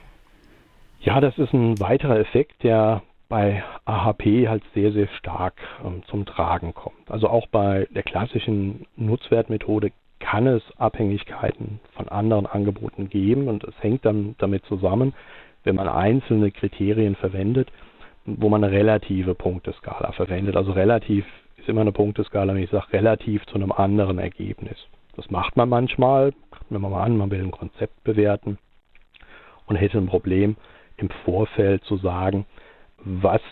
Ja, 1.01 1.19
das 1.21 1.39
ist 1.39 1.55
ein 1.55 1.81
weiterer 1.81 2.19
Effekt, 2.19 2.63
der 2.63 3.03
bei 3.31 3.65
AHP 3.87 4.49
halt 4.49 4.63
sehr, 4.75 4.93
sehr 4.93 5.09
stark 5.19 5.55
ähm, 5.83 6.03
zum 6.09 6.27
Tragen 6.27 6.75
kommt. 6.75 7.11
Also 7.11 7.29
auch 7.29 7.47
bei 7.47 7.89
der 7.95 8.03
klassischen 8.03 8.85
Nutzwertmethode 8.97 9.93
kann 10.21 10.47
es 10.47 10.63
Abhängigkeiten 10.77 11.81
von 11.95 12.09
anderen 12.11 12.45
Angeboten 12.47 13.09
geben 13.09 13.49
und 13.49 13.65
es 13.65 13.75
hängt 13.81 14.05
dann 14.05 14.35
damit 14.39 14.65
zusammen, 14.67 15.15
wenn 15.65 15.77
man 15.77 15.89
einzelne 15.89 16.51
Kriterien 16.51 17.17
verwendet, 17.17 17.73
wo 18.27 18.51
man 18.51 18.63
eine 18.63 18.73
relative 18.73 19.35
Punkteskala 19.35 20.13
verwendet. 20.13 20.55
Also 20.55 20.73
relativ 20.73 21.25
ist 21.57 21.69
immer 21.69 21.81
eine 21.81 21.93
Punkteskala, 21.93 22.55
wenn 22.55 22.63
ich 22.63 22.71
sage 22.71 22.93
relativ 22.93 23.45
zu 23.47 23.55
einem 23.55 23.73
anderen 23.73 24.19
Ergebnis. 24.19 24.77
Das 25.17 25.31
macht 25.31 25.57
man 25.57 25.71
manchmal, 25.71 26.35
nehmen 26.69 26.85
wir 26.85 26.91
mal 26.91 27.05
an, 27.05 27.17
man 27.17 27.31
will 27.31 27.43
ein 27.43 27.51
Konzept 27.51 28.05
bewerten 28.05 28.59
und 29.67 29.77
hätte 29.77 29.99
ein 29.99 30.07
Problem 30.07 30.57
im 30.97 31.11
Vorfeld 31.25 31.85
zu 31.85 31.97
sagen, 31.97 32.47
was 32.99 33.43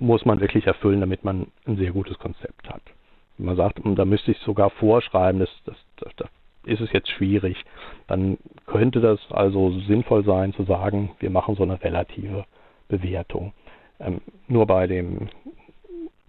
muss 0.00 0.24
man 0.24 0.40
wirklich 0.40 0.66
erfüllen, 0.66 1.00
damit 1.00 1.24
man 1.24 1.48
ein 1.66 1.76
sehr 1.76 1.92
gutes 1.92 2.18
Konzept 2.18 2.68
hat. 2.68 2.82
Man 3.36 3.56
sagt, 3.56 3.80
da 3.84 4.04
müsste 4.04 4.32
ich 4.32 4.38
sogar 4.38 4.70
vorschreiben, 4.70 5.40
das, 5.40 5.50
das, 5.64 5.76
das, 5.98 6.12
das 6.16 6.28
ist 6.64 6.80
es 6.80 6.92
jetzt 6.92 7.08
schwierig, 7.10 7.56
dann 8.08 8.38
könnte 8.66 9.00
das 9.00 9.20
also 9.30 9.70
sinnvoll 9.86 10.24
sein 10.24 10.52
zu 10.54 10.64
sagen, 10.64 11.10
wir 11.20 11.30
machen 11.30 11.54
so 11.54 11.62
eine 11.62 11.82
relative 11.82 12.44
Bewertung. 12.88 13.52
Ähm, 14.00 14.20
nur 14.48 14.66
bei 14.66 14.86
dem 14.86 15.28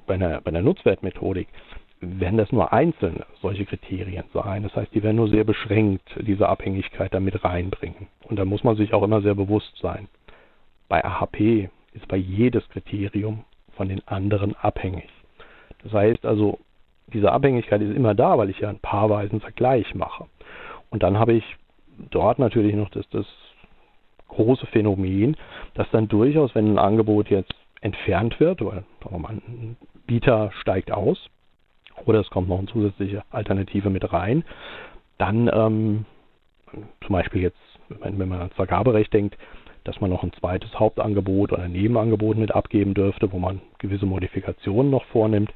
bei 0.05 0.15
einer, 0.15 0.41
bei 0.41 0.49
einer 0.49 0.61
Nutzwertmethodik 0.61 1.47
werden 2.01 2.37
das 2.37 2.51
nur 2.51 2.71
einzelne 2.71 3.25
solche 3.41 3.65
Kriterien 3.65 4.25
sein. 4.33 4.63
Das 4.63 4.75
heißt, 4.75 4.93
die 4.93 5.03
werden 5.03 5.17
nur 5.17 5.29
sehr 5.29 5.43
beschränkt 5.43 6.09
diese 6.19 6.47
Abhängigkeit 6.47 7.13
damit 7.13 7.43
reinbringen. 7.43 8.07
Und 8.23 8.37
da 8.37 8.45
muss 8.45 8.63
man 8.63 8.77
sich 8.77 8.93
auch 8.93 9.03
immer 9.03 9.21
sehr 9.21 9.35
bewusst 9.35 9.75
sein. 9.81 10.07
Bei 10.87 11.03
AHP 11.03 11.69
ist 11.93 12.07
bei 12.07 12.17
jedes 12.17 12.67
Kriterium 12.69 13.43
von 13.75 13.89
den 13.89 14.07
anderen 14.07 14.55
abhängig. 14.55 15.09
Das 15.83 15.93
heißt 15.93 16.25
also, 16.25 16.59
diese 17.07 17.31
Abhängigkeit 17.31 17.81
ist 17.81 17.95
immer 17.95 18.15
da, 18.15 18.37
weil 18.37 18.49
ich 18.49 18.59
ja 18.59 18.69
einen 18.69 18.79
paarweisen 18.79 19.41
Vergleich 19.41 19.93
mache. 19.95 20.25
Und 20.89 21.03
dann 21.03 21.17
habe 21.17 21.33
ich 21.33 21.43
dort 22.11 22.39
natürlich 22.39 22.75
noch 22.75 22.89
das, 22.89 23.07
das 23.09 23.25
große 24.27 24.67
Phänomen, 24.67 25.35
dass 25.73 25.89
dann 25.91 26.07
durchaus, 26.07 26.55
wenn 26.55 26.73
ein 26.73 26.79
Angebot 26.79 27.29
jetzt 27.29 27.53
entfernt 27.81 28.39
wird, 28.39 28.63
weil 28.63 28.83
mal, 29.19 29.29
ein 29.29 29.75
Bieter 30.05 30.51
steigt 30.61 30.91
aus 30.91 31.29
oder 32.05 32.19
es 32.19 32.29
kommt 32.29 32.49
noch 32.49 32.59
eine 32.59 32.67
zusätzliche 32.67 33.23
Alternative 33.31 33.89
mit 33.89 34.11
rein, 34.11 34.43
dann 35.17 35.49
ähm, 35.53 36.05
zum 37.05 37.13
Beispiel 37.13 37.41
jetzt, 37.41 37.59
wenn 37.89 38.17
man 38.17 38.39
ans 38.39 38.55
Vergaberecht 38.55 39.13
denkt, 39.13 39.37
dass 39.83 39.99
man 40.01 40.09
noch 40.09 40.23
ein 40.23 40.33
zweites 40.33 40.77
Hauptangebot 40.79 41.51
oder 41.51 41.63
ein 41.63 41.71
Nebenangebot 41.71 42.37
mit 42.37 42.53
abgeben 42.53 42.93
dürfte, 42.93 43.31
wo 43.31 43.39
man 43.39 43.61
gewisse 43.79 44.05
Modifikationen 44.05 44.91
noch 44.91 45.05
vornimmt, 45.05 45.51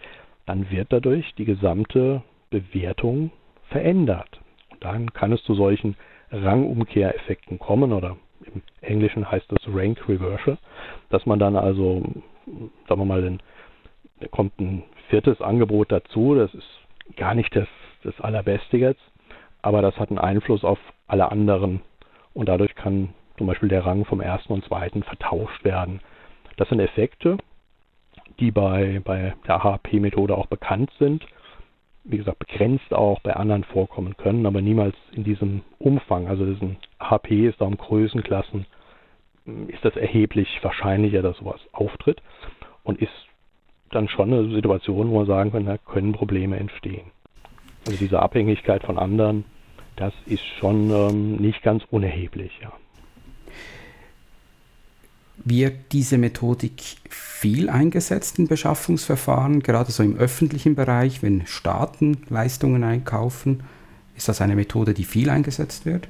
dann 0.45 0.69
wird 0.71 0.91
dadurch 0.91 1.33
die 1.35 1.45
gesamte 1.45 2.23
Bewertung 2.49 3.31
verändert. 3.69 4.39
Und 4.71 4.83
dann 4.83 5.13
kann 5.13 5.31
es 5.31 5.43
zu 5.43 5.53
solchen 5.53 5.95
Rangumkehreffekten 6.31 7.59
kommen 7.59 7.93
oder 7.93 8.17
im 8.45 8.61
Englischen 8.81 9.29
heißt 9.29 9.51
das 9.51 9.61
Rank 9.67 10.07
Reversal, 10.09 10.57
dass 11.09 11.25
man 11.25 11.39
dann 11.39 11.55
also, 11.55 12.03
sagen 12.87 13.01
wir 13.01 13.05
mal, 13.05 13.21
den, 13.21 13.39
da 14.19 14.27
kommt 14.27 14.59
ein 14.59 14.83
viertes 15.13 15.41
Angebot 15.41 15.91
dazu, 15.91 16.33
das 16.33 16.51
ist 16.55 16.67
gar 17.17 17.35
nicht 17.35 17.55
das, 17.55 17.67
das 18.03 18.19
Allerbeste 18.19 18.77
jetzt, 18.77 19.03
aber 19.61 19.83
das 19.83 19.95
hat 19.97 20.09
einen 20.09 20.17
Einfluss 20.17 20.63
auf 20.63 20.79
alle 21.05 21.31
anderen 21.31 21.81
und 22.33 22.49
dadurch 22.49 22.73
kann 22.73 23.13
zum 23.37 23.45
Beispiel 23.45 23.69
der 23.69 23.85
Rang 23.85 24.05
vom 24.05 24.21
ersten 24.21 24.53
und 24.53 24.65
zweiten 24.65 25.03
vertauscht 25.03 25.63
werden. 25.63 25.99
Das 26.57 26.67
sind 26.69 26.79
Effekte, 26.79 27.37
die 28.39 28.49
bei, 28.49 29.01
bei 29.03 29.35
der 29.45 29.63
AHP-Methode 29.63 30.35
auch 30.35 30.47
bekannt 30.47 30.91
sind 30.97 31.23
wie 32.05 32.17
gesagt, 32.17 32.39
begrenzt 32.39 32.93
auch 32.93 33.21
bei 33.21 33.33
anderen 33.33 33.63
vorkommen 33.63 34.17
können, 34.17 34.45
aber 34.45 34.61
niemals 34.61 34.95
in 35.13 35.23
diesem 35.23 35.61
Umfang. 35.79 36.27
Also 36.27 36.43
ein 36.43 36.75
HP 36.99 37.47
ist 37.47 37.61
da 37.61 37.65
um 37.65 37.77
Größenklassen, 37.77 38.65
ist 39.67 39.85
das 39.85 39.95
erheblich 39.95 40.59
wahrscheinlicher, 40.61 41.21
dass 41.21 41.37
sowas 41.37 41.61
auftritt 41.71 42.21
und 42.83 43.01
ist 43.01 43.13
dann 43.93 44.09
schon 44.09 44.33
eine 44.33 44.49
Situation, 44.53 45.09
wo 45.09 45.19
man 45.19 45.27
sagen 45.27 45.51
kann, 45.51 45.65
da 45.65 45.77
können 45.77 46.13
Probleme 46.13 46.57
entstehen. 46.57 47.11
Also 47.85 47.97
diese 47.97 48.21
Abhängigkeit 48.21 48.83
von 48.83 48.97
anderen, 48.97 49.45
das 49.95 50.13
ist 50.25 50.45
schon 50.59 50.89
ähm, 50.89 51.35
nicht 51.35 51.61
ganz 51.63 51.83
unerheblich, 51.89 52.51
ja. 52.61 52.71
Wird 55.45 55.91
diese 55.91 56.17
Methodik 56.17 56.81
viel 57.09 57.69
eingesetzt 57.69 58.39
in 58.39 58.47
Beschaffungsverfahren, 58.47 59.61
gerade 59.61 59.91
so 59.91 60.03
im 60.03 60.15
öffentlichen 60.15 60.75
Bereich, 60.75 61.21
wenn 61.21 61.45
Staaten 61.47 62.17
Leistungen 62.29 62.83
einkaufen? 62.83 63.63
Ist 64.15 64.29
das 64.29 64.41
eine 64.41 64.55
Methode, 64.55 64.93
die 64.93 65.03
viel 65.03 65.29
eingesetzt 65.29 65.85
wird? 65.85 66.07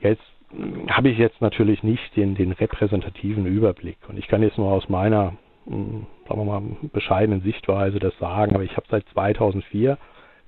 Jetzt 0.00 0.22
habe 0.88 1.08
ich 1.08 1.18
jetzt 1.18 1.40
natürlich 1.40 1.82
nicht 1.82 2.14
den, 2.16 2.34
den 2.34 2.52
repräsentativen 2.52 3.46
Überblick 3.46 3.96
und 4.08 4.18
ich 4.18 4.28
kann 4.28 4.42
jetzt 4.42 4.58
nur 4.58 4.70
aus 4.70 4.88
meiner, 4.88 5.32
sagen 5.66 6.06
wir 6.26 6.44
mal, 6.44 6.62
bescheidenen 6.92 7.42
Sichtweise 7.42 7.98
das 7.98 8.16
sagen, 8.18 8.54
aber 8.54 8.64
ich 8.64 8.76
habe 8.76 8.86
seit 8.90 9.06
2004 9.12 9.96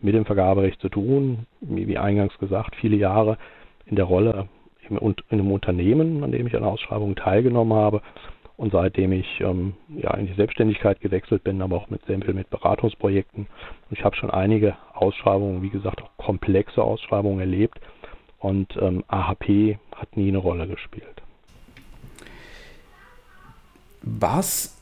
mit 0.01 0.15
dem 0.15 0.25
Vergaberecht 0.25 0.81
zu 0.81 0.89
tun, 0.89 1.47
wie 1.61 1.97
eingangs 1.97 2.37
gesagt, 2.39 2.77
viele 2.77 2.97
Jahre 2.97 3.39
in 3.87 3.97
der 3.97 4.05
Rolle 4.05 4.49
in 4.89 4.99
einem 5.31 5.51
Unternehmen, 5.51 6.23
an 6.25 6.33
dem 6.33 6.47
ich 6.47 6.57
an 6.57 6.65
Ausschreibungen 6.65 7.17
teilgenommen 7.17 7.77
habe. 7.77 8.03
Und 8.57 8.71
seitdem 8.71 9.11
ich 9.13 9.41
ähm, 9.41 9.75
ja, 9.89 10.15
in 10.15 10.29
die 10.29 10.35
Selbstständigkeit 10.35 11.01
gewechselt 11.01 11.43
bin, 11.43 11.61
aber 11.61 11.77
auch 11.77 11.91
mit 11.91 12.05
sehr 12.07 12.21
viel 12.21 12.35
mit 12.35 12.51
Beratungsprojekten. 12.51 13.47
Und 13.47 13.99
ich 13.99 14.05
habe 14.05 14.15
schon 14.15 14.31
einige 14.31 14.77
Ausschreibungen, 14.93 15.63
wie 15.63 15.71
gesagt, 15.71 16.03
auch 16.03 16.11
komplexe 16.19 16.83
Ausschreibungen 16.83 17.41
erlebt. 17.41 17.81
Und 18.39 18.77
ähm, 18.81 19.03
AHP 19.09 19.79
hat 19.97 20.17
nie 20.17 20.29
eine 20.29 20.39
Rolle 20.39 20.69
gespielt. 20.69 21.23
Was, 24.03 24.74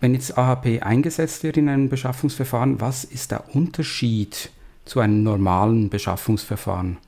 wenn 0.00 0.14
jetzt 0.14 0.36
AHP 0.36 0.82
eingesetzt 0.82 1.44
wird 1.44 1.56
in 1.56 1.68
einem 1.68 1.88
Beschaffungsverfahren, 1.88 2.80
was 2.80 3.04
ist 3.04 3.30
der 3.30 3.54
Unterschied 3.54 4.50
zu 4.84 5.00
einem 5.00 5.22
normalen 5.22 5.88
Beschaffungsverfahren? 5.88 6.98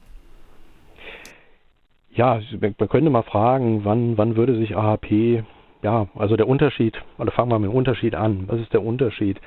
Ja, 2.10 2.40
man 2.60 2.88
könnte 2.88 3.10
mal 3.10 3.22
fragen, 3.22 3.84
wann, 3.84 4.16
wann 4.16 4.36
würde 4.36 4.56
sich 4.56 4.74
AHP, 4.74 5.44
ja, 5.82 6.08
also 6.14 6.36
der 6.36 6.48
Unterschied, 6.48 6.96
oder 7.18 7.30
fangen 7.30 7.50
wir 7.50 7.58
mit 7.58 7.70
dem 7.70 7.76
Unterschied 7.76 8.14
an. 8.14 8.44
Was 8.46 8.60
ist 8.60 8.72
der 8.72 8.82
Unterschied? 8.82 9.38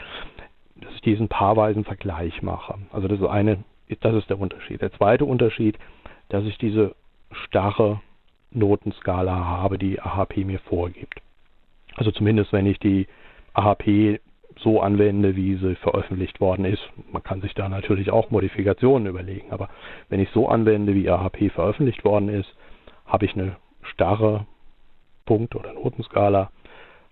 Dass 0.75 0.93
ich 0.93 1.01
diesen 1.01 1.27
paarweisen 1.27 1.83
Vergleich 1.83 2.41
mache. 2.43 2.75
Also 2.91 3.07
das 3.07 3.21
eine, 3.27 3.63
das 4.01 4.13
ist 4.13 4.29
der 4.29 4.39
Unterschied. 4.39 4.81
Der 4.81 4.93
zweite 4.93 5.25
Unterschied, 5.25 5.79
dass 6.29 6.45
ich 6.45 6.57
diese 6.59 6.95
starre 7.31 8.01
Notenskala 8.51 9.33
habe, 9.33 9.77
die 9.77 9.99
AHP 9.99 10.45
mir 10.45 10.59
vorgibt. 10.59 11.21
Also 11.95 12.11
zumindest 12.11 12.53
wenn 12.53 12.67
ich 12.67 12.79
die 12.79 13.07
AHP 13.59 14.19
so 14.61 14.81
anwende, 14.81 15.35
wie 15.35 15.55
sie 15.55 15.75
veröffentlicht 15.75 16.41
worden 16.41 16.65
ist. 16.65 16.81
Man 17.11 17.23
kann 17.23 17.41
sich 17.41 17.53
da 17.53 17.69
natürlich 17.69 18.11
auch 18.11 18.29
Modifikationen 18.29 19.07
überlegen, 19.07 19.51
aber 19.51 19.69
wenn 20.09 20.19
ich 20.19 20.29
so 20.31 20.49
anwende, 20.49 20.93
wie 20.95 21.09
AHP 21.09 21.49
veröffentlicht 21.49 22.03
worden 22.03 22.29
ist, 22.29 22.53
habe 23.05 23.25
ich 23.25 23.33
eine 23.35 23.55
starre 23.81 24.45
Punkt- 25.25 25.55
oder 25.55 25.73
Notenskala, 25.73 26.51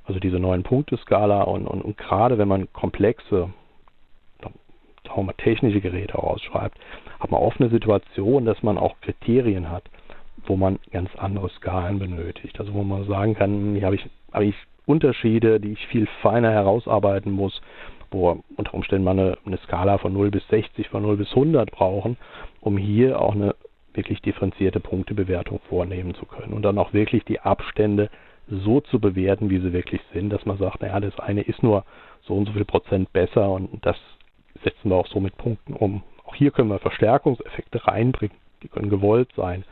also 0.05 0.19
diese 0.19 0.39
neun 0.39 0.63
Punkte-Skala 0.63 1.43
und, 1.43 1.67
und, 1.67 1.81
und 1.81 1.97
gerade 1.97 2.37
wenn 2.37 2.47
man 2.47 2.71
komplexe, 2.73 3.49
technische 5.37 5.81
Geräte 5.81 6.17
ausschreibt, 6.19 6.77
hat 7.19 7.31
man 7.31 7.41
oft 7.41 7.59
eine 7.59 7.69
Situation, 7.69 8.45
dass 8.45 8.61
man 8.63 8.77
auch 8.77 8.95
Kriterien 9.01 9.69
hat, 9.69 9.83
wo 10.47 10.55
man 10.55 10.79
ganz 10.91 11.09
andere 11.15 11.49
Skalen 11.49 11.99
benötigt. 11.99 12.59
Also 12.59 12.73
wo 12.73 12.83
man 12.83 13.05
sagen 13.05 13.35
kann, 13.35 13.75
hier 13.75 13.85
habe 13.85 13.95
ich, 13.95 14.05
habe 14.31 14.45
ich 14.45 14.55
Unterschiede, 14.85 15.59
die 15.59 15.73
ich 15.73 15.87
viel 15.87 16.07
feiner 16.21 16.51
herausarbeiten 16.51 17.31
muss, 17.31 17.61
wo 18.09 18.41
unter 18.55 18.73
Umständen 18.73 19.03
mal 19.03 19.11
eine, 19.11 19.37
eine 19.45 19.57
Skala 19.57 19.97
von 19.97 20.13
0 20.13 20.31
bis 20.31 20.47
60, 20.47 20.87
von 20.89 21.03
0 21.03 21.17
bis 21.17 21.29
100 21.29 21.71
brauchen, 21.71 22.17
um 22.61 22.77
hier 22.77 23.21
auch 23.21 23.35
eine 23.35 23.55
wirklich 23.93 24.21
differenzierte 24.21 24.79
Punktebewertung 24.79 25.59
vornehmen 25.67 26.13
zu 26.15 26.25
können 26.25 26.53
und 26.53 26.61
dann 26.61 26.77
auch 26.77 26.93
wirklich 26.93 27.25
die 27.25 27.39
Abstände 27.39 28.09
so 28.47 28.79
zu 28.79 28.99
bewerten, 28.99 29.49
wie 29.49 29.59
sie 29.59 29.73
wirklich 29.73 30.01
sind, 30.13 30.29
dass 30.29 30.45
man 30.45 30.57
sagt, 30.57 30.81
naja, 30.81 30.99
das 30.99 31.19
eine 31.19 31.41
ist 31.41 31.63
nur 31.63 31.83
so 32.21 32.35
und 32.35 32.45
so 32.45 32.53
viel 32.53 32.63
Prozent 32.63 33.11
besser 33.11 33.49
und 33.51 33.85
das 33.85 33.97
setzen 34.63 34.89
wir 34.89 34.95
auch 34.95 35.07
so 35.07 35.19
mit 35.19 35.35
Punkten 35.37 35.73
um. 35.73 36.03
Auch 36.25 36.35
hier 36.35 36.51
können 36.51 36.69
wir 36.69 36.79
Verstärkungseffekte 36.79 37.87
reinbringen, 37.87 38.37
die 38.63 38.69
können 38.69 38.89
gewollt 38.89 39.29
sein, 39.35 39.65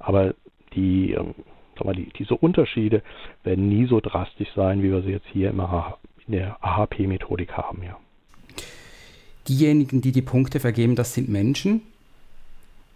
aber 0.00 0.34
die 0.74 1.12
ähm, 1.12 1.34
die, 1.94 2.10
diese 2.18 2.34
Unterschiede 2.34 3.02
werden 3.42 3.68
nie 3.68 3.86
so 3.86 4.00
drastisch 4.00 4.48
sein, 4.54 4.82
wie 4.82 4.90
wir 4.90 5.02
sie 5.02 5.12
jetzt 5.12 5.26
hier 5.32 5.50
im 5.50 5.60
AH, 5.60 5.98
in 6.26 6.34
der 6.34 6.62
AHP-Methodik 6.62 7.52
haben. 7.52 7.82
Ja. 7.82 7.96
Diejenigen, 9.48 10.00
die 10.00 10.12
die 10.12 10.22
Punkte 10.22 10.60
vergeben, 10.60 10.94
das 10.94 11.14
sind 11.14 11.28
Menschen. 11.28 11.82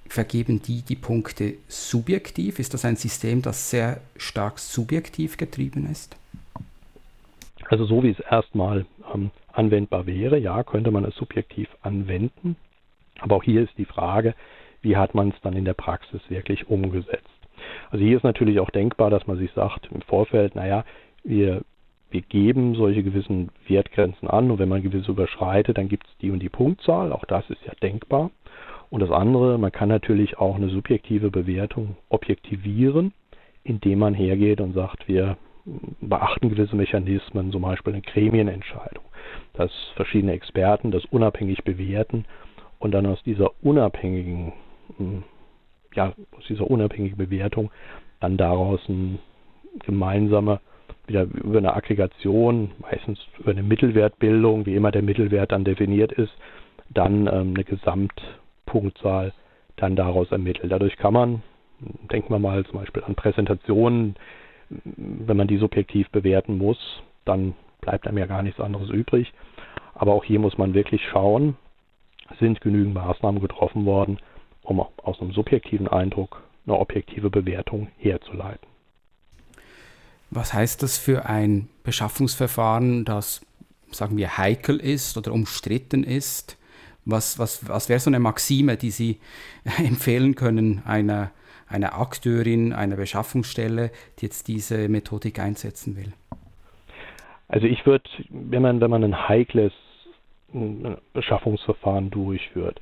Vergeben 0.06 0.60
die 0.60 0.82
die 0.82 0.96
Punkte 0.96 1.54
subjektiv? 1.66 2.58
Ist 2.58 2.74
das 2.74 2.84
ein 2.84 2.96
System, 2.96 3.40
das 3.40 3.70
sehr 3.70 4.00
stark 4.16 4.58
subjektiv 4.58 5.38
getrieben 5.38 5.88
ist? 5.90 6.16
Also 7.68 7.86
so 7.86 8.02
wie 8.02 8.10
es 8.10 8.20
erstmal 8.20 8.84
ähm, 9.14 9.30
anwendbar 9.52 10.06
wäre, 10.06 10.38
ja, 10.38 10.62
könnte 10.62 10.90
man 10.90 11.04
es 11.06 11.14
subjektiv 11.14 11.68
anwenden. 11.80 12.56
Aber 13.20 13.36
auch 13.36 13.42
hier 13.42 13.62
ist 13.62 13.72
die 13.78 13.86
Frage, 13.86 14.34
wie 14.84 14.96
hat 14.96 15.14
man 15.14 15.30
es 15.30 15.40
dann 15.42 15.54
in 15.54 15.64
der 15.64 15.74
Praxis 15.74 16.20
wirklich 16.28 16.68
umgesetzt? 16.68 17.28
Also 17.90 18.04
hier 18.04 18.16
ist 18.16 18.22
natürlich 18.22 18.60
auch 18.60 18.70
denkbar, 18.70 19.10
dass 19.10 19.26
man 19.26 19.38
sich 19.38 19.50
sagt 19.52 19.88
im 19.90 20.02
Vorfeld, 20.02 20.54
naja, 20.54 20.84
wir, 21.24 21.62
wir 22.10 22.20
geben 22.20 22.74
solche 22.74 23.02
gewissen 23.02 23.50
Wertgrenzen 23.66 24.28
an 24.28 24.50
und 24.50 24.58
wenn 24.58 24.68
man 24.68 24.82
gewisse 24.82 25.10
überschreitet, 25.10 25.78
dann 25.78 25.88
gibt 25.88 26.06
es 26.06 26.16
die 26.18 26.30
und 26.30 26.40
die 26.40 26.48
Punktzahl. 26.48 27.12
Auch 27.12 27.24
das 27.24 27.48
ist 27.50 27.64
ja 27.66 27.72
denkbar. 27.82 28.30
Und 28.90 29.00
das 29.00 29.10
andere, 29.10 29.58
man 29.58 29.72
kann 29.72 29.88
natürlich 29.88 30.38
auch 30.38 30.56
eine 30.56 30.68
subjektive 30.68 31.30
Bewertung 31.30 31.96
objektivieren, 32.10 33.12
indem 33.64 34.00
man 34.00 34.14
hergeht 34.14 34.60
und 34.60 34.74
sagt, 34.74 35.08
wir 35.08 35.38
beachten 36.00 36.50
gewisse 36.50 36.76
Mechanismen, 36.76 37.50
zum 37.50 37.62
Beispiel 37.62 37.94
eine 37.94 38.02
Gremienentscheidung, 38.02 39.04
dass 39.54 39.72
verschiedene 39.96 40.32
Experten 40.32 40.90
das 40.90 41.06
unabhängig 41.06 41.64
bewerten 41.64 42.26
und 42.78 42.92
dann 42.92 43.06
aus 43.06 43.22
dieser 43.22 43.50
unabhängigen 43.62 44.52
ja, 45.94 46.12
aus 46.36 46.44
dieser 46.48 46.70
unabhängigen 46.70 47.16
Bewertung 47.16 47.70
dann 48.20 48.36
daraus 48.36 48.80
eine 48.88 49.18
gemeinsame 49.84 50.60
wieder 51.06 51.22
über 51.22 51.58
eine 51.58 51.74
Aggregation, 51.74 52.70
meistens 52.78 53.18
über 53.38 53.50
eine 53.50 53.62
Mittelwertbildung, 53.62 54.66
wie 54.66 54.74
immer 54.74 54.90
der 54.90 55.02
Mittelwert 55.02 55.52
dann 55.52 55.64
definiert 55.64 56.12
ist, 56.12 56.32
dann 56.88 57.26
ähm, 57.26 57.54
eine 57.54 57.64
Gesamtpunktzahl 57.64 59.32
dann 59.76 59.96
daraus 59.96 60.30
ermittelt. 60.30 60.72
Dadurch 60.72 60.96
kann 60.96 61.12
man, 61.12 61.42
denken 62.10 62.32
wir 62.32 62.38
mal 62.38 62.64
zum 62.64 62.78
Beispiel 62.80 63.02
an 63.04 63.14
Präsentationen, 63.14 64.16
wenn 64.70 65.36
man 65.36 65.48
die 65.48 65.58
subjektiv 65.58 66.08
bewerten 66.10 66.56
muss, 66.56 66.78
dann 67.24 67.54
bleibt 67.80 68.06
einem 68.06 68.18
ja 68.18 68.26
gar 68.26 68.42
nichts 68.42 68.60
anderes 68.60 68.88
übrig. 68.88 69.32
Aber 69.94 70.14
auch 70.14 70.24
hier 70.24 70.40
muss 70.40 70.56
man 70.56 70.74
wirklich 70.74 71.02
schauen, 71.10 71.56
sind 72.40 72.60
genügend 72.62 72.94
Maßnahmen 72.94 73.40
getroffen 73.40 73.84
worden, 73.84 74.18
um 74.64 74.80
aus 74.80 75.20
einem 75.20 75.32
subjektiven 75.32 75.88
Eindruck 75.88 76.42
eine 76.66 76.78
objektive 76.78 77.30
Bewertung 77.30 77.88
herzuleiten. 77.98 78.66
Was 80.30 80.52
heißt 80.52 80.82
das 80.82 80.98
für 80.98 81.26
ein 81.26 81.68
Beschaffungsverfahren, 81.84 83.04
das, 83.04 83.46
sagen 83.90 84.16
wir, 84.16 84.36
heikel 84.36 84.78
ist 84.78 85.16
oder 85.16 85.32
umstritten 85.32 86.02
ist? 86.02 86.58
Was, 87.04 87.38
was, 87.38 87.68
was 87.68 87.88
wäre 87.88 88.00
so 88.00 88.10
eine 88.10 88.18
Maxime, 88.18 88.76
die 88.76 88.90
Sie 88.90 89.20
empfehlen 89.78 90.34
können 90.34 90.82
einer, 90.86 91.30
einer 91.68 91.98
Akteurin, 91.98 92.72
einer 92.72 92.96
Beschaffungsstelle, 92.96 93.90
die 94.18 94.26
jetzt 94.26 94.48
diese 94.48 94.88
Methodik 94.88 95.38
einsetzen 95.38 95.96
will? 95.96 96.12
Also 97.48 97.66
ich 97.66 97.84
würde, 97.84 98.08
wenn 98.30 98.62
man, 98.62 98.80
wenn 98.80 98.90
man 98.90 99.04
ein 99.04 99.28
heikles 99.28 99.72
Beschaffungsverfahren 101.12 102.10
durchführt, 102.10 102.80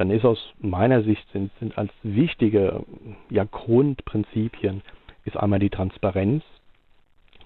dann 0.00 0.10
ist 0.10 0.24
aus 0.24 0.38
meiner 0.58 1.02
Sicht 1.02 1.30
sind, 1.30 1.52
sind 1.60 1.76
als 1.76 1.90
wichtige 2.02 2.86
ja, 3.28 3.44
Grundprinzipien 3.44 4.80
ist 5.26 5.36
einmal 5.36 5.58
die 5.58 5.68
Transparenz, 5.68 6.42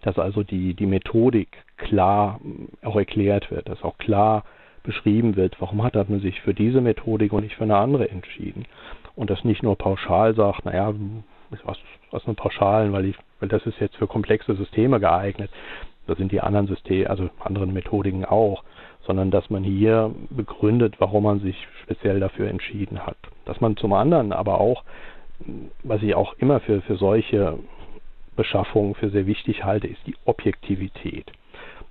dass 0.03 0.21
also 0.21 0.45
die, 0.45 0.75
die 0.75 0.87
Methodik 0.87 1.49
klar 1.79 2.41
auch 2.85 2.95
erklärt 2.95 3.51
wird, 3.51 3.69
dass 3.69 3.83
auch 3.83 3.99
klar 3.99 4.45
beschrieben 4.85 5.35
wird, 5.35 5.61
warum 5.61 5.83
hat 5.83 5.97
man 6.09 6.21
sich 6.21 6.43
für 6.43 6.55
diese 6.55 6.81
Methodik 6.81 7.33
und 7.33 7.43
nicht 7.43 7.57
für 7.57 7.65
eine 7.65 7.77
andere 7.77 8.09
entschieden. 8.09 8.67
Und 9.17 9.31
das 9.31 9.43
nicht 9.43 9.65
nur 9.65 9.77
pauschal 9.77 10.37
sagt, 10.37 10.65
naja, 10.65 10.95
was, 11.65 11.79
was 12.13 12.25
nur 12.27 12.37
Pauschalen, 12.37 12.93
weil, 12.93 13.07
ich, 13.07 13.17
weil 13.41 13.49
das 13.49 13.67
ist 13.67 13.81
jetzt 13.81 13.97
für 13.97 14.07
komplexe 14.07 14.55
Systeme 14.55 15.01
geeignet. 15.01 15.51
Das 16.07 16.19
sind 16.19 16.31
die 16.31 16.41
anderen 16.41 16.69
Systeme, 16.69 17.11
also 17.11 17.31
anderen 17.41 17.73
Methodiken 17.73 18.25
auch, 18.25 18.63
sondern 19.07 19.31
dass 19.31 19.51
man 19.51 19.65
hier 19.65 20.15
begründet, 20.31 20.97
warum 20.99 21.25
man 21.25 21.41
sich 21.41 21.57
speziell 21.83 22.21
dafür 22.21 22.49
entschieden 22.49 23.05
hat. 23.05 23.17
Dass 23.45 23.61
man 23.61 23.77
zum 23.77 23.93
anderen 23.93 24.33
aber 24.33 24.61
auch, 24.61 24.85
was 25.83 26.03
ich 26.03 26.15
auch 26.15 26.35
immer 26.39 26.61
für, 26.61 26.81
für 26.83 26.97
solche 26.97 27.59
Beschaffungen 28.37 28.95
für 28.95 29.11
sehr 29.11 29.27
wichtig 29.27 29.65
halte, 29.65 29.87
ist 29.87 30.07
die 30.07 30.17
Objektivität. 30.25 31.31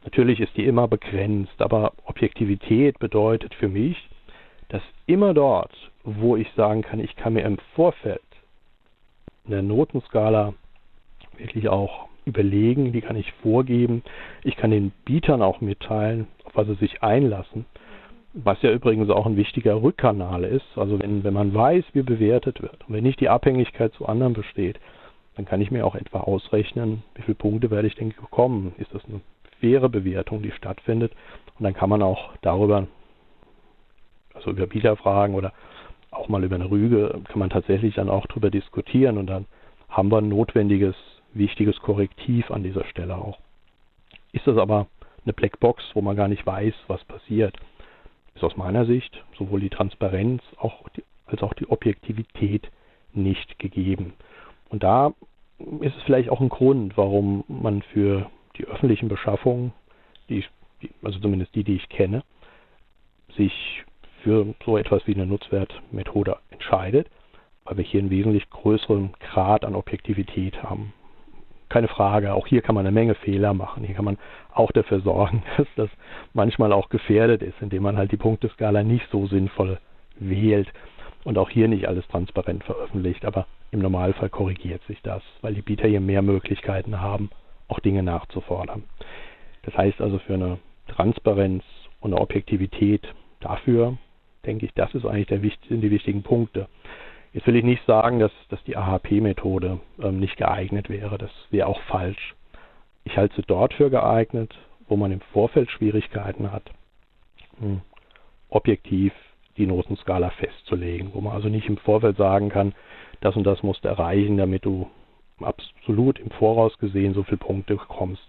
Natürlich 0.04 0.40
ist 0.40 0.56
die 0.58 0.66
immer 0.66 0.88
begrenzt, 0.88 1.62
aber 1.62 1.94
Objektivität 2.06 3.00
bedeutet 3.00 3.54
für 3.54 3.70
mich, 3.70 4.10
dass 4.70 4.82
immer 5.06 5.34
dort, 5.34 5.74
wo 6.04 6.36
ich 6.36 6.52
sagen 6.56 6.82
kann, 6.82 7.00
ich 7.00 7.16
kann 7.16 7.34
mir 7.34 7.44
im 7.44 7.58
Vorfeld 7.76 8.22
eine 9.46 9.64
Notenskala 9.64 10.54
wirklich 11.38 11.70
auch 11.70 12.08
überlegen, 12.26 12.92
die 12.92 13.02
kann 13.02 13.16
ich 13.16 13.32
vorgeben, 13.42 14.04
ich 14.44 14.56
kann 14.56 14.72
den 14.72 14.92
Bietern 15.06 15.42
auch 15.42 15.62
mitteilen, 15.62 16.28
was 16.54 16.68
sie 16.68 16.76
sich 16.76 17.04
einlassen, 17.04 17.66
was 18.34 18.62
ja 18.62 18.72
übrigens 18.72 19.10
auch 19.10 19.26
ein 19.26 19.38
wichtiger 19.38 19.82
Rückkanal 19.82 20.44
ist. 20.44 20.66
Also 20.76 21.00
wenn, 21.00 21.24
wenn 21.24 21.34
man 21.34 21.54
weiß, 21.54 21.84
wie 21.94 22.02
bewertet 22.02 22.62
wird 22.62 22.78
und 22.88 22.96
wenn 22.96 23.04
nicht 23.04 23.20
die 23.20 23.30
Abhängigkeit 23.30 23.94
zu 23.94 24.08
anderen 24.08 24.34
besteht, 24.34 24.80
dann 25.36 25.46
kann 25.46 25.62
ich 25.62 25.72
mir 25.72 25.86
auch 25.86 25.96
etwa 25.96 26.22
ausrechnen, 26.22 27.04
wie 27.16 27.24
viele 27.24 27.36
Punkte 27.36 27.72
werde 27.72 27.88
ich 27.88 27.96
denn 27.96 28.10
bekommen. 28.10 28.74
Ist 28.78 28.94
das 28.94 29.04
eine 29.06 29.22
faire 29.60 29.90
Bewertung, 29.90 30.42
die 30.42 30.52
stattfindet? 30.52 31.12
Und 31.58 31.64
dann 31.64 31.74
kann 31.74 31.90
man 31.90 32.02
auch 32.02 32.32
darüber, 32.42 32.88
also 34.34 34.52
über 34.52 34.68
Bieterfragen 34.68 35.36
oder 35.36 35.54
auch 36.12 36.30
mal 36.30 36.44
über 36.44 36.56
eine 36.56 36.70
Rüge, 36.70 37.22
kann 37.28 37.40
man 37.40 37.50
tatsächlich 37.50 37.96
dann 37.96 38.10
auch 38.10 38.26
darüber 38.28 38.52
diskutieren 38.52 39.18
und 39.18 39.28
dann 39.28 39.46
haben 39.90 40.12
wir 40.12 40.20
ein 40.20 40.30
notwendiges, 40.30 40.96
wichtiges 41.34 41.80
Korrektiv 41.80 42.52
an 42.52 42.64
dieser 42.64 42.86
Stelle 42.86 43.16
auch. 43.16 43.40
Ist 44.32 44.48
das 44.48 44.58
aber 44.58 44.88
eine 45.26 45.34
Blackbox, 45.34 45.84
wo 45.94 46.02
man 46.02 46.16
gar 46.16 46.28
nicht 46.28 46.46
weiß, 46.46 46.74
was 46.88 47.04
passiert, 47.06 47.56
ist 48.36 48.44
aus 48.44 48.58
meiner 48.58 48.86
Sicht 48.86 49.24
sowohl 49.38 49.60
die 49.60 49.70
Transparenz 49.70 50.42
auch 50.58 50.90
die, 50.90 51.04
als 51.26 51.42
auch 51.42 51.54
die 51.54 51.70
Objektivität 51.70 52.70
nicht 53.14 53.60
gegeben. 53.60 54.14
Und 54.70 54.84
da 54.84 55.14
ist 55.82 55.96
es 55.96 56.04
vielleicht 56.04 56.30
auch 56.30 56.42
ein 56.42 56.50
Grund, 56.50 56.98
warum 56.98 57.44
man 57.48 57.82
für 57.82 58.30
die 58.58 58.66
öffentlichen 58.66 59.08
Beschaffungen, 59.08 59.72
die, 60.30 60.44
also 61.02 61.20
zumindest 61.20 61.56
die, 61.56 61.64
die 61.64 61.76
ich 61.76 61.90
kenne, 61.90 62.24
sich 63.36 63.84
für 64.24 64.54
so 64.66 64.78
etwas 64.78 65.06
wie 65.08 65.14
eine 65.14 65.26
Nutzwertmethode 65.26 66.38
entscheidet, 66.50 67.10
weil 67.66 67.78
wir 67.78 67.84
hier 67.84 68.00
einen 68.00 68.10
wesentlich 68.10 68.50
größeren 68.50 69.14
Grad 69.20 69.66
an 69.66 69.76
Objektivität 69.76 70.64
haben. 70.64 70.94
Keine 71.74 71.88
Frage, 71.88 72.36
auch 72.36 72.46
hier 72.46 72.62
kann 72.62 72.76
man 72.76 72.86
eine 72.86 72.94
Menge 72.94 73.16
Fehler 73.16 73.56
machen. 73.56 73.84
Hier 73.84 73.96
kann 73.96 74.06
man 74.06 74.20
auch 74.54 74.72
dafür 74.72 75.00
sorgen, 75.00 75.42
dass 75.58 75.66
das 75.76 75.90
manchmal 76.32 76.72
auch 76.72 76.88
gefährdet 76.90 77.42
ist, 77.42 77.60
indem 77.62 77.82
man 77.82 77.98
halt 77.98 78.12
die 78.12 78.18
Punkteskala 78.18 78.84
nicht 78.84 79.10
so 79.10 79.26
sinnvoll 79.26 79.80
wählt 80.20 80.72
und 81.24 81.40
auch 81.40 81.50
hier 81.50 81.68
nicht 81.68 81.88
alles 81.88 82.08
transparent 82.10 82.64
veröffentlicht. 82.64 83.26
Aber 83.26 83.48
im 83.72 83.80
Normalfall 83.80 84.30
korrigiert 84.30 84.84
sich 84.84 85.02
das, 85.02 85.24
weil 85.42 85.56
die 85.56 85.64
Bieter 85.64 85.88
hier 85.88 86.00
mehr 86.00 86.22
Möglichkeiten 86.22 87.02
haben, 87.02 87.32
auch 87.68 87.80
Dinge 87.80 88.04
nachzufordern. 88.04 88.84
Das 89.64 89.76
heißt 89.76 90.00
also 90.00 90.20
für 90.20 90.36
eine 90.36 90.60
Transparenz 90.90 91.64
und 92.02 92.14
eine 92.14 92.22
Objektivität 92.22 93.02
dafür, 93.40 93.98
denke 94.46 94.68
ich, 94.68 94.76
das 94.76 94.94
ist 94.94 95.08
eigentlich 95.08 95.26
der, 95.26 95.40
sind 95.40 95.82
die 95.82 95.90
wichtigen 95.90 96.22
Punkte. 96.22 96.68
Jetzt 97.34 97.48
will 97.48 97.56
ich 97.56 97.64
nicht 97.64 97.84
sagen, 97.88 98.20
dass, 98.20 98.32
dass 98.50 98.64
die 98.64 98.78
AHP-Methode 98.78 99.80
ähm, 100.02 100.20
nicht 100.20 100.38
geeignet 100.38 100.90
wäre. 100.90 101.18
Das 101.18 101.32
wäre 101.50 101.68
auch 101.68 101.82
falsch. 101.84 102.36
Ich 103.06 103.18
halte 103.18 103.36
sie 103.36 103.44
dort 103.46 103.74
für 103.74 103.90
geeignet, 103.90 104.56
wo 104.88 104.96
man 104.96 105.12
im 105.12 105.22
Vorfeld 105.34 105.72
Schwierigkeiten 105.72 106.52
hat, 106.52 106.64
hm, 107.60 107.82
objektiv 108.50 109.14
die 109.58 109.66
Notenskala 109.66 110.30
festzulegen, 110.30 111.12
wo 111.14 111.22
man 111.22 111.34
also 111.34 111.50
nicht 111.50 111.68
im 111.68 111.78
Vorfeld 111.78 112.18
sagen 112.18 112.50
kann, 112.50 112.74
das 113.22 113.36
und 113.36 113.44
das 113.46 113.64
musst 113.64 113.84
du 113.84 113.90
erreichen, 113.90 114.38
damit 114.38 114.66
du 114.66 114.90
absolut 115.40 116.20
im 116.20 116.30
Voraus 116.32 116.78
gesehen 116.78 117.14
so 117.14 117.24
viele 117.24 117.38
Punkte 117.38 117.76
bekommst. 117.76 118.24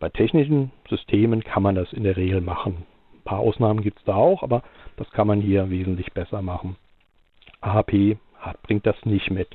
Bei 0.00 0.08
technischen 0.08 0.72
Systemen 0.88 1.44
kann 1.44 1.62
man 1.62 1.74
das 1.76 1.92
in 1.92 2.02
der 2.02 2.16
Regel 2.16 2.40
machen. 2.40 2.86
Ein 3.14 3.22
paar 3.22 3.38
Ausnahmen 3.38 3.82
gibt 3.82 3.98
es 3.98 4.04
da 4.04 4.14
auch, 4.14 4.42
aber 4.42 4.62
das 4.96 5.10
kann 5.10 5.26
man 5.26 5.40
hier 5.40 5.70
wesentlich 5.70 6.12
besser 6.12 6.42
machen. 6.42 6.76
AHP 7.64 8.16
hat, 8.38 8.62
bringt 8.62 8.86
das 8.86 8.96
nicht 9.04 9.30
mit. 9.30 9.48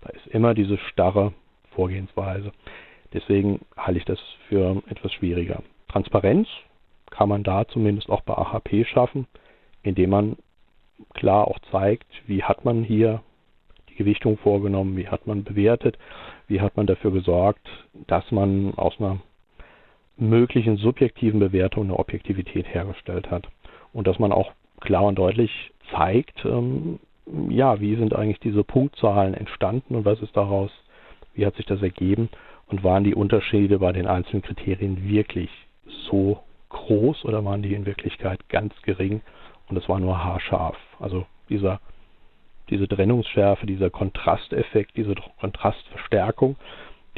Da 0.00 0.10
ist 0.10 0.26
immer 0.28 0.54
diese 0.54 0.78
starre 0.78 1.32
Vorgehensweise. 1.74 2.52
Deswegen 3.12 3.60
halte 3.76 3.98
ich 3.98 4.04
das 4.04 4.18
für 4.48 4.82
etwas 4.88 5.12
schwieriger. 5.12 5.62
Transparenz 5.88 6.48
kann 7.10 7.28
man 7.28 7.42
da 7.42 7.66
zumindest 7.66 8.08
auch 8.08 8.22
bei 8.22 8.34
AHP 8.34 8.86
schaffen, 8.86 9.26
indem 9.82 10.10
man 10.10 10.36
klar 11.14 11.48
auch 11.48 11.58
zeigt, 11.70 12.06
wie 12.26 12.42
hat 12.42 12.64
man 12.64 12.84
hier 12.84 13.22
Gewichtung 14.00 14.38
vorgenommen, 14.38 14.96
wie 14.96 15.08
hat 15.08 15.26
man 15.26 15.44
bewertet, 15.44 15.98
wie 16.48 16.62
hat 16.62 16.74
man 16.78 16.86
dafür 16.86 17.12
gesorgt, 17.12 17.68
dass 18.06 18.30
man 18.30 18.72
aus 18.76 18.98
einer 18.98 19.18
möglichen 20.16 20.78
subjektiven 20.78 21.38
Bewertung 21.38 21.84
eine 21.84 21.98
Objektivität 21.98 22.66
hergestellt 22.66 23.30
hat. 23.30 23.46
Und 23.92 24.06
dass 24.06 24.18
man 24.18 24.32
auch 24.32 24.52
klar 24.80 25.02
und 25.04 25.16
deutlich 25.16 25.50
zeigt, 25.90 26.46
ähm, 26.46 26.98
ja, 27.48 27.80
wie 27.80 27.96
sind 27.96 28.14
eigentlich 28.14 28.40
diese 28.40 28.64
Punktzahlen 28.64 29.34
entstanden 29.34 29.94
und 29.94 30.04
was 30.04 30.20
ist 30.20 30.36
daraus, 30.36 30.70
wie 31.34 31.46
hat 31.46 31.56
sich 31.56 31.66
das 31.66 31.82
ergeben 31.82 32.28
und 32.68 32.84
waren 32.84 33.04
die 33.04 33.14
Unterschiede 33.14 33.78
bei 33.78 33.92
den 33.92 34.06
einzelnen 34.06 34.42
Kriterien 34.42 35.08
wirklich 35.08 35.50
so 36.10 36.40
groß 36.70 37.24
oder 37.24 37.44
waren 37.44 37.62
die 37.62 37.74
in 37.74 37.86
Wirklichkeit 37.86 38.48
ganz 38.48 38.74
gering 38.82 39.22
und 39.68 39.76
es 39.76 39.88
war 39.88 39.98
nur 39.98 40.22
haarscharf. 40.22 40.76
Also 40.98 41.26
dieser 41.48 41.80
diese 42.70 42.88
Trennungsschärfe, 42.88 43.66
dieser 43.66 43.90
Kontrasteffekt, 43.90 44.96
diese 44.96 45.14
Kontrastverstärkung, 45.40 46.56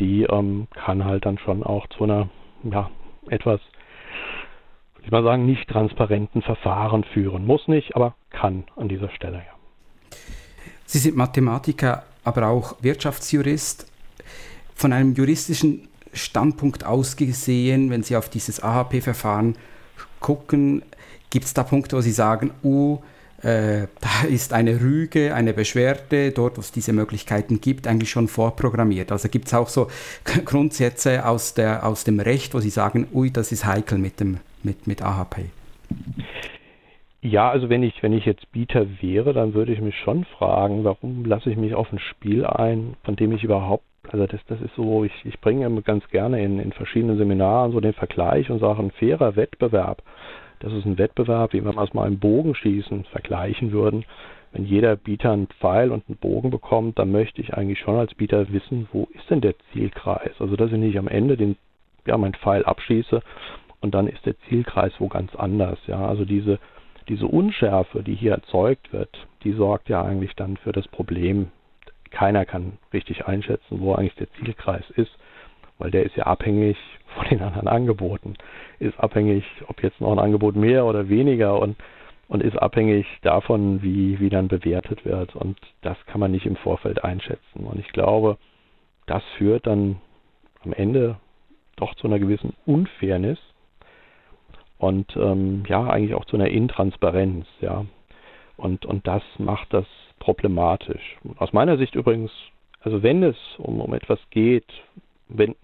die 0.01 0.23
ähm, 0.25 0.67
kann 0.75 1.05
halt 1.05 1.27
dann 1.27 1.39
schon 1.39 1.63
auch 1.63 1.87
zu 1.89 2.05
einer 2.05 2.29
ja, 2.65 2.91
etwas, 3.29 3.61
würde 4.95 5.05
ich 5.05 5.11
mal 5.11 5.23
sagen, 5.23 5.47
nicht 5.47 5.69
transparenten 5.69 6.43
Verfahren 6.43 7.05
führen. 7.05 7.47
Muss 7.47 7.69
nicht, 7.69 7.95
aber 7.95 8.15
kann 8.31 8.65
an 8.77 8.89
dieser 8.89 9.11
Stelle, 9.11 9.39
ja. 9.39 9.62
Sie 10.87 10.99
sind 10.99 11.17
Mathematiker, 11.17 12.05
aber 12.25 12.49
auch 12.49 12.77
Wirtschaftsjurist. 12.81 13.87
Von 14.75 14.93
einem 14.93 15.15
juristischen 15.15 15.89
Standpunkt 16.13 16.85
aus 16.85 17.17
gesehen, 17.17 17.91
wenn 17.91 18.03
Sie 18.03 18.17
auf 18.17 18.29
dieses 18.29 18.63
AHP-Verfahren 18.63 19.57
gucken, 20.21 20.83
gibt 21.31 21.47
es 21.47 21.55
da 21.55 21.63
Punkte, 21.63 21.97
wo 21.97 22.01
Sie 22.01 22.13
sagen, 22.13 22.51
uh, 22.63 22.99
äh, 23.43 23.89
da 24.01 24.29
ist 24.29 24.53
eine 24.53 24.81
Rüge, 24.81 25.35
eine 25.35 25.53
Beschwerde, 25.53 26.31
dort 26.31 26.57
wo 26.57 26.61
es 26.61 26.71
diese 26.71 26.93
Möglichkeiten 26.93 27.61
gibt, 27.61 27.87
eigentlich 27.87 28.11
schon 28.11 28.29
vorprogrammiert. 28.29 29.11
Also 29.11 29.29
gibt 29.29 29.49
es 29.49 29.55
auch 29.55 29.69
so 29.69 29.91
Grundsätze 30.45 31.27
aus, 31.27 31.55
der, 31.55 31.85
aus 31.85 32.05
dem 32.05 32.21
Recht, 32.21 32.55
wo 32.55 32.61
Sie 32.61 32.71
sagen, 32.71 33.09
ui, 33.13 33.31
das 33.31 33.51
ist 33.51 33.65
heikel 33.65 33.99
mit, 33.99 34.21
dem, 34.21 34.39
mit, 34.63 34.87
mit 34.87 35.03
AHP. 35.03 35.47
Ja, 37.25 37.51
also 37.51 37.69
wenn 37.69 37.85
ich, 37.85 38.03
wenn 38.03 38.13
ich 38.13 38.27
jetzt 38.27 38.51
Bieter 38.51 39.01
wäre, 39.01 39.33
dann 39.33 39.55
würde 39.55 39.73
ich 39.73 39.81
mich 39.81 39.97
schon 39.97 40.25
fragen, 40.25 40.83
warum 40.83 41.25
lasse 41.25 41.51
ich 41.51 41.57
mich 41.57 41.73
auf 41.73 41.93
ein 41.93 42.01
Spiel 42.01 42.45
ein, 42.45 42.97
von 43.05 43.15
dem 43.15 43.31
ich 43.31 43.45
überhaupt, 43.45 43.85
also 44.11 44.27
das, 44.27 44.41
das 44.49 44.61
ist 44.61 44.75
so, 44.75 45.05
ich, 45.05 45.13
ich 45.25 45.41
bringe 45.41 45.83
ganz 45.83 46.09
gerne 46.09 46.43
in, 46.43 46.59
in 46.59 46.73
verschiedenen 46.73 47.19
Seminaren 47.19 47.71
so 47.71 47.79
den 47.79 47.93
Vergleich 47.93 48.51
und 48.51 48.59
sage, 48.59 48.83
ein 48.83 48.91
fairer 48.91 49.37
Wettbewerb, 49.37 50.03
das 50.59 50.73
ist 50.73 50.85
ein 50.85 50.99
Wettbewerb, 50.99 51.53
wie 51.53 51.65
wenn 51.65 51.77
wir 51.77 51.83
es 51.83 51.95
mal 51.95 52.09
im 52.09 52.19
Bogenschießen 52.19 53.05
vergleichen 53.05 53.71
würden. 53.71 54.05
Wenn 54.51 54.65
jeder 54.65 54.97
Bieter 54.97 55.31
einen 55.31 55.47
Pfeil 55.47 55.93
und 55.93 56.05
einen 56.09 56.19
Bogen 56.19 56.51
bekommt, 56.51 56.99
dann 56.99 57.13
möchte 57.13 57.41
ich 57.41 57.55
eigentlich 57.55 57.79
schon 57.79 57.97
als 57.97 58.15
Bieter 58.15 58.53
wissen, 58.53 58.89
wo 58.93 59.09
ist 59.15 59.31
denn 59.31 59.41
der 59.41 59.55
Zielkreis? 59.73 60.33
Also 60.41 60.57
dass 60.57 60.73
ich 60.73 60.79
nicht 60.79 60.99
am 60.99 61.09
Ende 61.09 61.37
den, 61.37 61.57
ja, 62.05 62.19
meinen 62.19 62.35
Pfeil 62.35 62.65
abschieße 62.65 63.23
und 63.81 63.95
dann 63.95 64.09
ist 64.09 64.27
der 64.27 64.39
Zielkreis 64.49 64.93
wo 64.99 65.07
ganz 65.07 65.35
anders. 65.37 65.79
Ja, 65.87 66.05
also 66.07 66.25
diese 66.25 66.59
diese 67.09 67.27
Unschärfe, 67.27 68.03
die 68.03 68.15
hier 68.15 68.33
erzeugt 68.33 68.93
wird, 68.93 69.27
die 69.45 69.53
sorgt 69.53 69.89
ja 69.89 70.03
eigentlich 70.03 70.35
dann 70.35 70.57
für 70.57 70.73
das 70.73 70.87
Problem. 70.89 71.51
Keiner 72.11 72.45
kann 72.45 72.79
richtig 72.93 73.27
einschätzen, 73.27 73.81
wo 73.81 73.95
eigentlich 73.95 74.15
der 74.17 74.33
Zielkreis 74.35 74.89
ist, 74.91 75.11
weil 75.79 75.91
der 75.91 76.05
ist 76.05 76.17
ja 76.17 76.25
abhängig 76.25 76.77
von 77.15 77.27
den 77.29 77.43
anderen 77.43 77.69
Angeboten, 77.69 78.35
ist 78.79 78.99
abhängig, 78.99 79.45
ob 79.69 79.83
jetzt 79.83 80.01
noch 80.01 80.13
ein 80.13 80.19
Angebot 80.19 80.57
mehr 80.57 80.85
oder 80.85 81.09
weniger 81.09 81.59
und, 81.59 81.77
und 82.29 82.43
ist 82.43 82.57
abhängig 82.57 83.07
davon, 83.23 83.83
wie, 83.83 84.21
wie 84.21 84.31
dann 84.31 84.49
bewertet 84.49 85.05
wird. 85.05 85.35
Und 85.37 85.59
das 85.83 85.97
kann 86.07 86.21
man 86.21 86.31
nicht 86.31 86.47
im 86.47 86.57
Vorfeld 86.57 87.05
einschätzen. 87.05 87.65
Und 87.65 87.79
ich 87.79 87.89
glaube, 87.93 88.39
das 89.07 89.23
führt 89.37 89.67
dann 89.67 89.97
am 90.65 90.73
Ende 90.73 91.17
doch 91.77 91.95
zu 91.97 92.07
einer 92.07 92.19
gewissen 92.19 92.55
Unfairness 92.67 93.39
und 94.83 95.17
ähm, 95.17 95.63
ja, 95.69 95.87
eigentlich 95.87 96.15
auch 96.15 96.25
zu 96.25 96.35
einer 96.35 96.49
Intransparenz, 96.49 97.47
ja. 97.61 97.87
Und, 98.57 98.85
und 98.85 99.07
das 99.07 99.23
macht 99.39 99.73
das 99.73 99.87
problematisch. 100.19 101.19
Aus 101.39 101.53
meiner 101.53 101.79
Sicht 101.79 101.95
übrigens, 101.95 102.33
also 102.81 103.01
wenn 103.01 103.23
es 103.23 103.37
um, 103.59 103.81
um 103.81 103.95
etwas 103.95 104.19
geht, 104.31 104.67
wenn, 105.29 105.55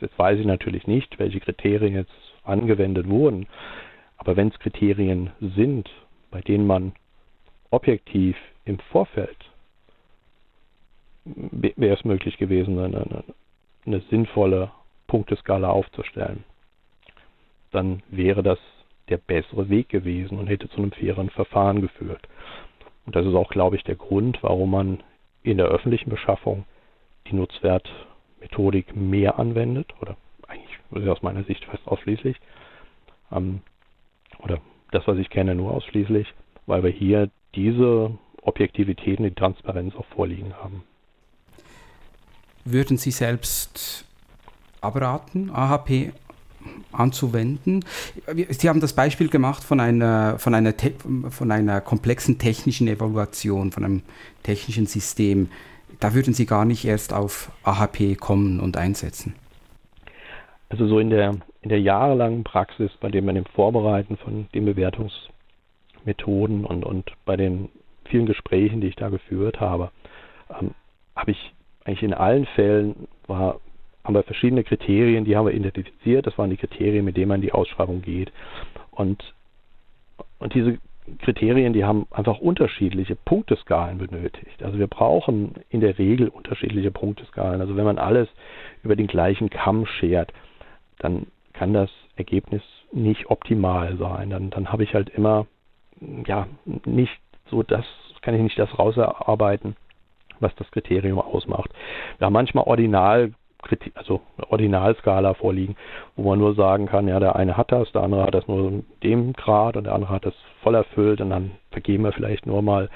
jetzt 0.00 0.16
weiß 0.16 0.38
ich 0.38 0.46
natürlich 0.46 0.86
nicht, 0.86 1.18
welche 1.18 1.40
Kriterien 1.40 1.94
jetzt 1.94 2.12
angewendet 2.44 3.08
wurden, 3.08 3.48
aber 4.18 4.36
wenn 4.36 4.48
es 4.48 4.58
Kriterien 4.60 5.30
sind, 5.40 5.90
bei 6.30 6.40
denen 6.40 6.68
man 6.68 6.92
objektiv 7.70 8.36
im 8.64 8.78
Vorfeld 8.92 9.36
wäre 11.24 11.96
es 11.96 12.04
möglich 12.04 12.38
gewesen, 12.38 12.78
eine, 12.78 12.98
eine, 12.98 13.24
eine 13.84 14.00
sinnvolle 14.10 14.70
Punkteskala 15.08 15.70
aufzustellen 15.70 16.44
dann 17.74 18.02
wäre 18.08 18.42
das 18.42 18.58
der 19.08 19.18
bessere 19.18 19.68
Weg 19.68 19.88
gewesen 19.88 20.38
und 20.38 20.46
hätte 20.46 20.68
zu 20.70 20.78
einem 20.78 20.92
fairen 20.92 21.30
Verfahren 21.30 21.80
geführt. 21.80 22.26
Und 23.06 23.14
das 23.14 23.26
ist 23.26 23.34
auch, 23.34 23.50
glaube 23.50 23.76
ich, 23.76 23.84
der 23.84 23.96
Grund, 23.96 24.38
warum 24.42 24.70
man 24.70 25.02
in 25.42 25.58
der 25.58 25.66
öffentlichen 25.66 26.08
Beschaffung 26.08 26.64
die 27.26 27.36
Nutzwertmethodik 27.36 28.96
mehr 28.96 29.38
anwendet, 29.38 29.92
oder 30.00 30.16
eigentlich 30.48 31.08
aus 31.08 31.22
meiner 31.22 31.44
Sicht 31.44 31.64
fast 31.64 31.86
ausschließlich, 31.86 32.36
ähm, 33.30 33.60
oder 34.38 34.60
das, 34.90 35.06
was 35.06 35.18
ich 35.18 35.28
kenne, 35.28 35.54
nur 35.54 35.72
ausschließlich, 35.72 36.32
weil 36.66 36.82
wir 36.82 36.90
hier 36.90 37.30
diese 37.54 38.16
Objektivität 38.42 39.18
und 39.18 39.24
die 39.24 39.34
Transparenz 39.34 39.94
auch 39.96 40.06
vorliegen 40.06 40.54
haben. 40.54 40.82
Würden 42.64 42.96
Sie 42.96 43.10
selbst 43.10 44.06
abraten, 44.80 45.50
AHP 45.50 46.12
anzuwenden. 46.92 47.84
Sie 48.48 48.68
haben 48.68 48.80
das 48.80 48.94
Beispiel 48.94 49.28
gemacht 49.28 49.64
von 49.64 49.80
einer, 49.80 50.38
von 50.38 50.54
einer, 50.54 50.74
von 51.30 51.50
einer 51.50 51.80
komplexen 51.80 52.38
technischen 52.38 52.88
Evaluation, 52.88 53.72
von 53.72 53.84
einem 53.84 54.02
technischen 54.42 54.86
System. 54.86 55.50
Da 56.00 56.14
würden 56.14 56.34
Sie 56.34 56.46
gar 56.46 56.64
nicht 56.64 56.84
erst 56.84 57.12
auf 57.12 57.50
AHP 57.62 58.16
kommen 58.16 58.60
und 58.60 58.76
einsetzen. 58.76 59.34
Also 60.68 60.86
so 60.86 60.98
in 60.98 61.10
der, 61.10 61.36
in 61.62 61.68
der 61.68 61.80
jahrelangen 61.80 62.44
Praxis, 62.44 62.90
bei 63.00 63.10
dem 63.10 63.26
man 63.26 63.36
im 63.36 63.46
Vorbereiten 63.46 64.16
von 64.16 64.48
den 64.54 64.64
Bewertungsmethoden 64.64 66.64
und, 66.64 66.84
und 66.84 67.12
bei 67.24 67.36
den 67.36 67.68
vielen 68.06 68.26
Gesprächen, 68.26 68.80
die 68.80 68.88
ich 68.88 68.96
da 68.96 69.08
geführt 69.08 69.60
habe, 69.60 69.90
ähm, 70.60 70.72
habe 71.14 71.30
ich 71.30 71.54
eigentlich 71.84 72.02
in 72.02 72.14
allen 72.14 72.46
Fällen 72.46 73.08
war 73.26 73.60
haben 74.04 74.14
wir 74.14 74.22
verschiedene 74.22 74.64
Kriterien, 74.64 75.24
die 75.24 75.36
haben 75.36 75.46
wir 75.46 75.54
identifiziert. 75.54 76.26
Das 76.26 76.36
waren 76.36 76.50
die 76.50 76.58
Kriterien, 76.58 77.04
mit 77.04 77.16
denen 77.16 77.28
man 77.28 77.36
in 77.36 77.42
die 77.46 77.52
Ausschreibung 77.52 78.02
geht. 78.02 78.30
Und, 78.90 79.34
und 80.38 80.54
diese 80.54 80.78
Kriterien, 81.18 81.72
die 81.72 81.84
haben 81.84 82.06
einfach 82.10 82.38
unterschiedliche 82.38 83.16
Punkteskalen 83.16 83.98
benötigt. 83.98 84.62
Also 84.62 84.78
wir 84.78 84.86
brauchen 84.86 85.54
in 85.70 85.80
der 85.80 85.98
Regel 85.98 86.28
unterschiedliche 86.28 86.90
Punkteskalen. 86.90 87.60
Also 87.60 87.76
wenn 87.76 87.84
man 87.84 87.98
alles 87.98 88.28
über 88.82 88.96
den 88.96 89.06
gleichen 89.06 89.50
Kamm 89.50 89.86
schert, 89.86 90.32
dann 90.98 91.26
kann 91.52 91.72
das 91.72 91.90
Ergebnis 92.16 92.62
nicht 92.92 93.30
optimal 93.30 93.96
sein. 93.96 94.30
Dann, 94.30 94.50
dann 94.50 94.70
habe 94.72 94.84
ich 94.84 94.94
halt 94.94 95.08
immer, 95.10 95.46
ja, 96.26 96.46
nicht 96.84 97.18
so 97.50 97.62
das, 97.62 97.84
kann 98.22 98.34
ich 98.34 98.42
nicht 98.42 98.58
das 98.58 98.78
rausarbeiten, 98.78 99.76
was 100.40 100.54
das 100.56 100.70
Kriterium 100.70 101.18
ausmacht. 101.18 101.70
Wir 102.18 102.26
haben 102.26 102.32
manchmal 102.32 102.64
Ordinal 102.64 103.32
also 103.94 104.20
eine 104.36 104.50
Ordinalskala 104.50 105.34
vorliegen, 105.34 105.76
wo 106.16 106.30
man 106.30 106.38
nur 106.38 106.54
sagen 106.54 106.86
kann, 106.86 107.08
ja, 107.08 107.20
der 107.20 107.36
eine 107.36 107.56
hat 107.56 107.72
das, 107.72 107.90
der 107.92 108.02
andere 108.02 108.24
hat 108.24 108.34
das 108.34 108.46
nur 108.48 108.68
in 108.68 108.84
dem 109.02 109.32
Grad 109.32 109.76
und 109.76 109.84
der 109.84 109.94
andere 109.94 110.10
hat 110.10 110.26
das 110.26 110.34
voll 110.62 110.74
erfüllt 110.74 111.20
und 111.20 111.30
dann 111.30 111.52
vergeben 111.70 112.04
wir 112.04 112.12
vielleicht 112.12 112.46
nur 112.46 112.62
mal 112.62 112.90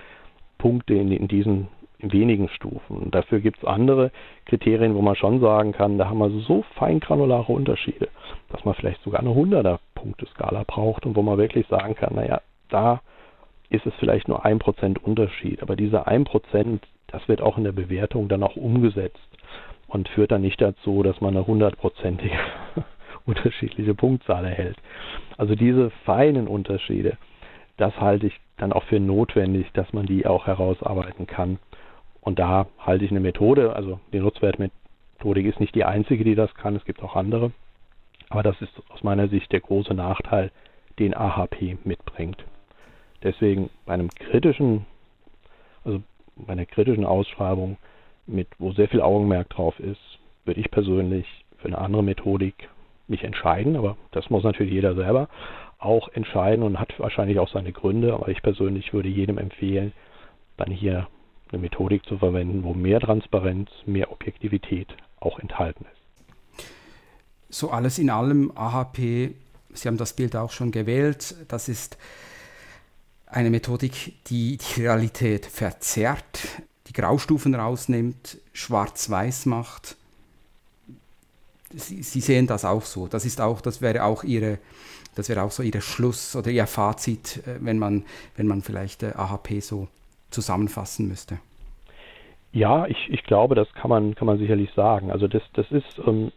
Punkte 0.59 0.95
in, 0.95 1.13
in 1.13 1.29
diesen 1.29 1.69
wenigen 2.01 2.49
Stufen. 2.49 2.99
Und 2.99 3.15
dafür 3.15 3.41
gibt 3.41 3.59
es 3.59 3.65
andere 3.65 4.11
Kriterien, 4.47 4.95
wo 4.95 5.03
man 5.03 5.17
schon 5.17 5.41
sagen 5.41 5.73
kann, 5.73 5.99
da 5.99 6.09
haben 6.09 6.19
wir 6.19 6.31
so 6.31 6.65
feingranulare 6.77 7.53
Unterschiede, 7.53 8.09
dass 8.51 8.65
man 8.65 8.75
vielleicht 8.75 9.03
sogar 9.03 9.21
eine 9.21 9.31
100er 9.31 9.79
Punkteskala 9.95 10.65
braucht 10.67 11.07
und 11.07 11.17
wo 11.17 11.23
man 11.23 11.39
wirklich 11.39 11.67
sagen 11.67 11.95
kann, 11.95 12.15
naja, 12.15 12.41
da 12.69 13.01
ist 13.71 13.87
es 13.87 13.93
vielleicht 13.99 14.29
nur 14.29 14.45
ein 14.45 14.59
Prozent 14.59 15.03
Unterschied, 15.03 15.63
aber 15.63 15.77
dieser 15.77 16.07
ein 16.07 16.25
Prozent, 16.25 16.87
das 17.09 17.27
wird 17.29 17.43
auch 17.43 17.59
in 17.59 17.65
der 17.65 17.73
Bewertung 17.73 18.29
dann 18.29 18.43
auch 18.43 18.57
umgesetzt 18.57 19.38
und 19.89 20.09
führt 20.11 20.31
dann 20.31 20.43
nicht 20.43 20.61
dazu, 20.61 21.03
dass 21.03 21.21
man 21.21 21.37
eine 21.37 21.47
hundertprozentige 21.47 22.37
unterschiedliche 23.27 23.95
Punktzahl 23.95 24.45
erhält. 24.45 24.77
Also 25.37 25.55
diese 25.55 25.91
feinen 26.05 26.47
Unterschiede, 26.47 27.17
das 27.77 27.99
halte 28.01 28.27
ich 28.27 28.39
dann 28.57 28.73
auch 28.73 28.85
für 28.85 29.01
notwendig, 29.01 29.71
dass 29.73 29.93
man 29.93 30.07
die 30.07 30.27
auch 30.27 30.47
herausarbeiten 30.47 31.27
kann. 31.27 31.59
Und 32.21 32.39
da 32.39 32.67
halte 32.79 33.05
ich 33.05 33.11
eine 33.11 33.21
Methode, 33.21 33.75
also 33.75 34.01
die 34.13 34.21
Nutzwertmethodik 34.21 35.47
ist 35.47 35.61
nicht 35.61 35.75
die 35.75 35.85
einzige, 35.85 36.25
die 36.25 36.35
das 36.35 36.55
kann, 36.55 36.77
es 36.77 36.85
gibt 36.85 37.03
auch 37.03 37.17
andere. 37.17 37.53
Aber 38.29 38.43
das 38.43 38.61
ist 38.61 38.73
aus 38.91 39.03
meiner 39.03 39.29
Sicht 39.29 39.51
der 39.53 39.61
große 39.61 39.95
Nachteil, 39.95 40.51
den 40.99 41.15
AHP 41.15 41.79
mitbringt. 41.85 42.45
Deswegen 43.23 43.71
bei 43.87 43.95
einem 43.95 44.11
kritischen, 44.11 44.85
also 45.85 46.03
bei 46.37 46.53
einer 46.53 46.67
kritischen 46.67 47.05
Ausschreibung 47.05 47.79
mit, 48.29 48.49
wo 48.59 48.73
sehr 48.73 48.89
viel 48.89 49.01
Augenmerk 49.01 49.51
drauf 49.51 49.79
ist, 49.81 50.01
würde 50.45 50.61
ich 50.61 50.71
persönlich 50.71 51.27
für 51.59 51.69
eine 51.69 51.79
andere 51.79 52.03
Methodik 52.03 52.69
mich 53.09 53.25
entscheiden, 53.25 53.77
aber 53.77 53.97
das 54.13 54.31
muss 54.31 54.45
natürlich 54.45 54.73
jeder 54.73 54.95
selber 54.95 55.29
auch 55.79 56.09
entscheiden 56.09 56.63
und 56.63 56.79
hat 56.79 56.99
wahrscheinlich 56.99 57.39
auch 57.39 57.49
seine 57.49 57.73
Gründe, 57.73 58.13
aber 58.13 58.29
ich 58.29 58.43
persönlich 58.43 58.93
würde 58.93 59.09
jedem 59.09 59.39
empfehlen, 59.39 59.93
dann 60.57 60.71
hier 60.71 61.09
eine 61.51 61.63
Methodik 61.63 62.05
zu 62.05 62.19
verwenden, 62.19 62.65
wo 62.65 62.75
mehr 62.75 63.01
Transparenz, 63.01 63.71
mehr 63.87 64.13
Objektivität 64.13 64.89
auch 65.21 65.39
enthalten 65.39 65.87
ist. 65.93 66.67
So 67.49 67.71
alles 67.71 67.99
in 67.99 68.11
allem 68.11 68.53
AHP, 68.55 69.35
Sie 69.73 69.87
haben 69.87 69.97
das 69.97 70.15
Bild 70.15 70.35
auch 70.35 70.51
schon 70.51 70.71
gewählt, 70.71 71.35
das 71.49 71.69
ist 71.69 71.99
eine 73.27 73.51
Methodik, 73.51 74.25
die 74.27 74.59
die 74.59 74.83
Realität 74.83 75.47
verzerrt, 75.47 76.63
die 76.89 76.93
Graustufen 76.93 77.55
rausnimmt, 77.55 78.39
schwarz-weiß 78.53 79.47
macht. 79.47 79.97
Sie, 81.71 82.03
Sie, 82.03 82.21
sehen 82.21 82.47
das 82.47 82.65
auch 82.65 82.83
so. 82.83 83.09
Das 83.09 83.27
ist 83.27 83.41
auch, 83.41 83.61
das 83.61 83.83
wäre 83.83 84.05
auch 84.05 84.25
Ihre, 84.25 84.59
das 85.15 85.29
wäre 85.29 85.43
auch 85.43 85.51
so 85.51 85.63
Ihr 85.63 85.81
Schluss 85.83 86.35
oder 86.35 86.51
Ihr 86.51 86.67
Fazit, 86.67 87.47
äh, 87.47 87.59
wenn 87.61 87.79
man, 87.79 88.05
wenn 88.37 88.47
man 88.47 88.63
vielleicht 88.63 89.03
äh, 89.03 89.13
AHP 89.15 89.61
so 89.61 89.89
zusammenfassen 90.31 91.09
müsste. 91.09 91.39
Ja, 92.53 92.87
ich, 92.87 93.11
ich 93.11 93.23
glaube, 93.25 93.55
das 93.55 93.73
kann 93.75 93.91
man, 93.91 94.15
kann 94.15 94.27
man 94.27 94.39
sicherlich 94.39 94.73
sagen. 94.73 95.11
Also 95.11 95.29
das, 95.29 95.43
das 95.53 95.71
ist, 95.71 96.01
ähm, 96.07 96.33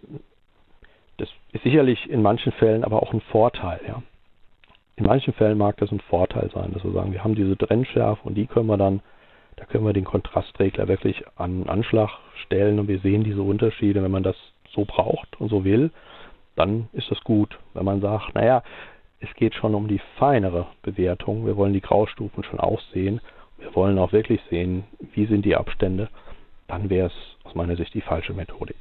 das 1.17 1.29
ist 1.53 1.63
sicherlich 1.63 2.09
in 2.09 2.21
manchen 2.21 2.51
Fällen 2.53 2.83
aber 2.83 3.01
auch 3.01 3.13
ein 3.13 3.21
Vorteil, 3.21 3.79
ja. 3.87 4.01
in 4.97 5.05
manchen 5.05 5.33
Fällen 5.33 5.57
mag 5.57 5.77
das 5.77 5.91
ein 5.91 6.01
Vorteil 6.01 6.49
sein, 6.53 6.73
dass 6.73 6.83
wir 6.83 6.91
sagen, 6.91 7.13
wir 7.13 7.23
haben 7.23 7.35
diese 7.35 7.57
Trennschärfe 7.57 8.27
und 8.27 8.35
die 8.35 8.47
können 8.47 8.67
wir 8.67 8.77
dann, 8.77 9.01
da 9.61 9.67
können 9.67 9.85
wir 9.85 9.93
den 9.93 10.05
Kontrastregler 10.05 10.87
wirklich 10.87 11.23
an 11.35 11.69
Anschlag 11.69 12.09
stellen 12.45 12.79
und 12.79 12.87
wir 12.87 12.97
sehen 12.97 13.23
diese 13.23 13.43
Unterschiede. 13.43 14.01
Wenn 14.01 14.09
man 14.09 14.23
das 14.23 14.35
so 14.71 14.85
braucht 14.85 15.39
und 15.39 15.49
so 15.49 15.63
will, 15.63 15.91
dann 16.55 16.89
ist 16.93 17.11
das 17.11 17.23
gut. 17.23 17.59
Wenn 17.75 17.85
man 17.85 18.01
sagt, 18.01 18.33
naja, 18.33 18.63
es 19.19 19.31
geht 19.35 19.53
schon 19.53 19.75
um 19.75 19.87
die 19.87 20.01
feinere 20.17 20.65
Bewertung, 20.81 21.45
wir 21.45 21.57
wollen 21.57 21.73
die 21.73 21.81
Graustufen 21.81 22.43
schon 22.43 22.59
auch 22.59 22.81
sehen, 22.91 23.21
wir 23.59 23.75
wollen 23.75 23.99
auch 23.99 24.13
wirklich 24.13 24.41
sehen, 24.49 24.83
wie 25.13 25.27
sind 25.27 25.45
die 25.45 25.55
Abstände, 25.55 26.09
dann 26.67 26.89
wäre 26.89 27.09
es 27.09 27.37
aus 27.43 27.53
meiner 27.53 27.75
Sicht 27.75 27.93
die 27.93 28.01
falsche 28.01 28.33
Methodik. 28.33 28.77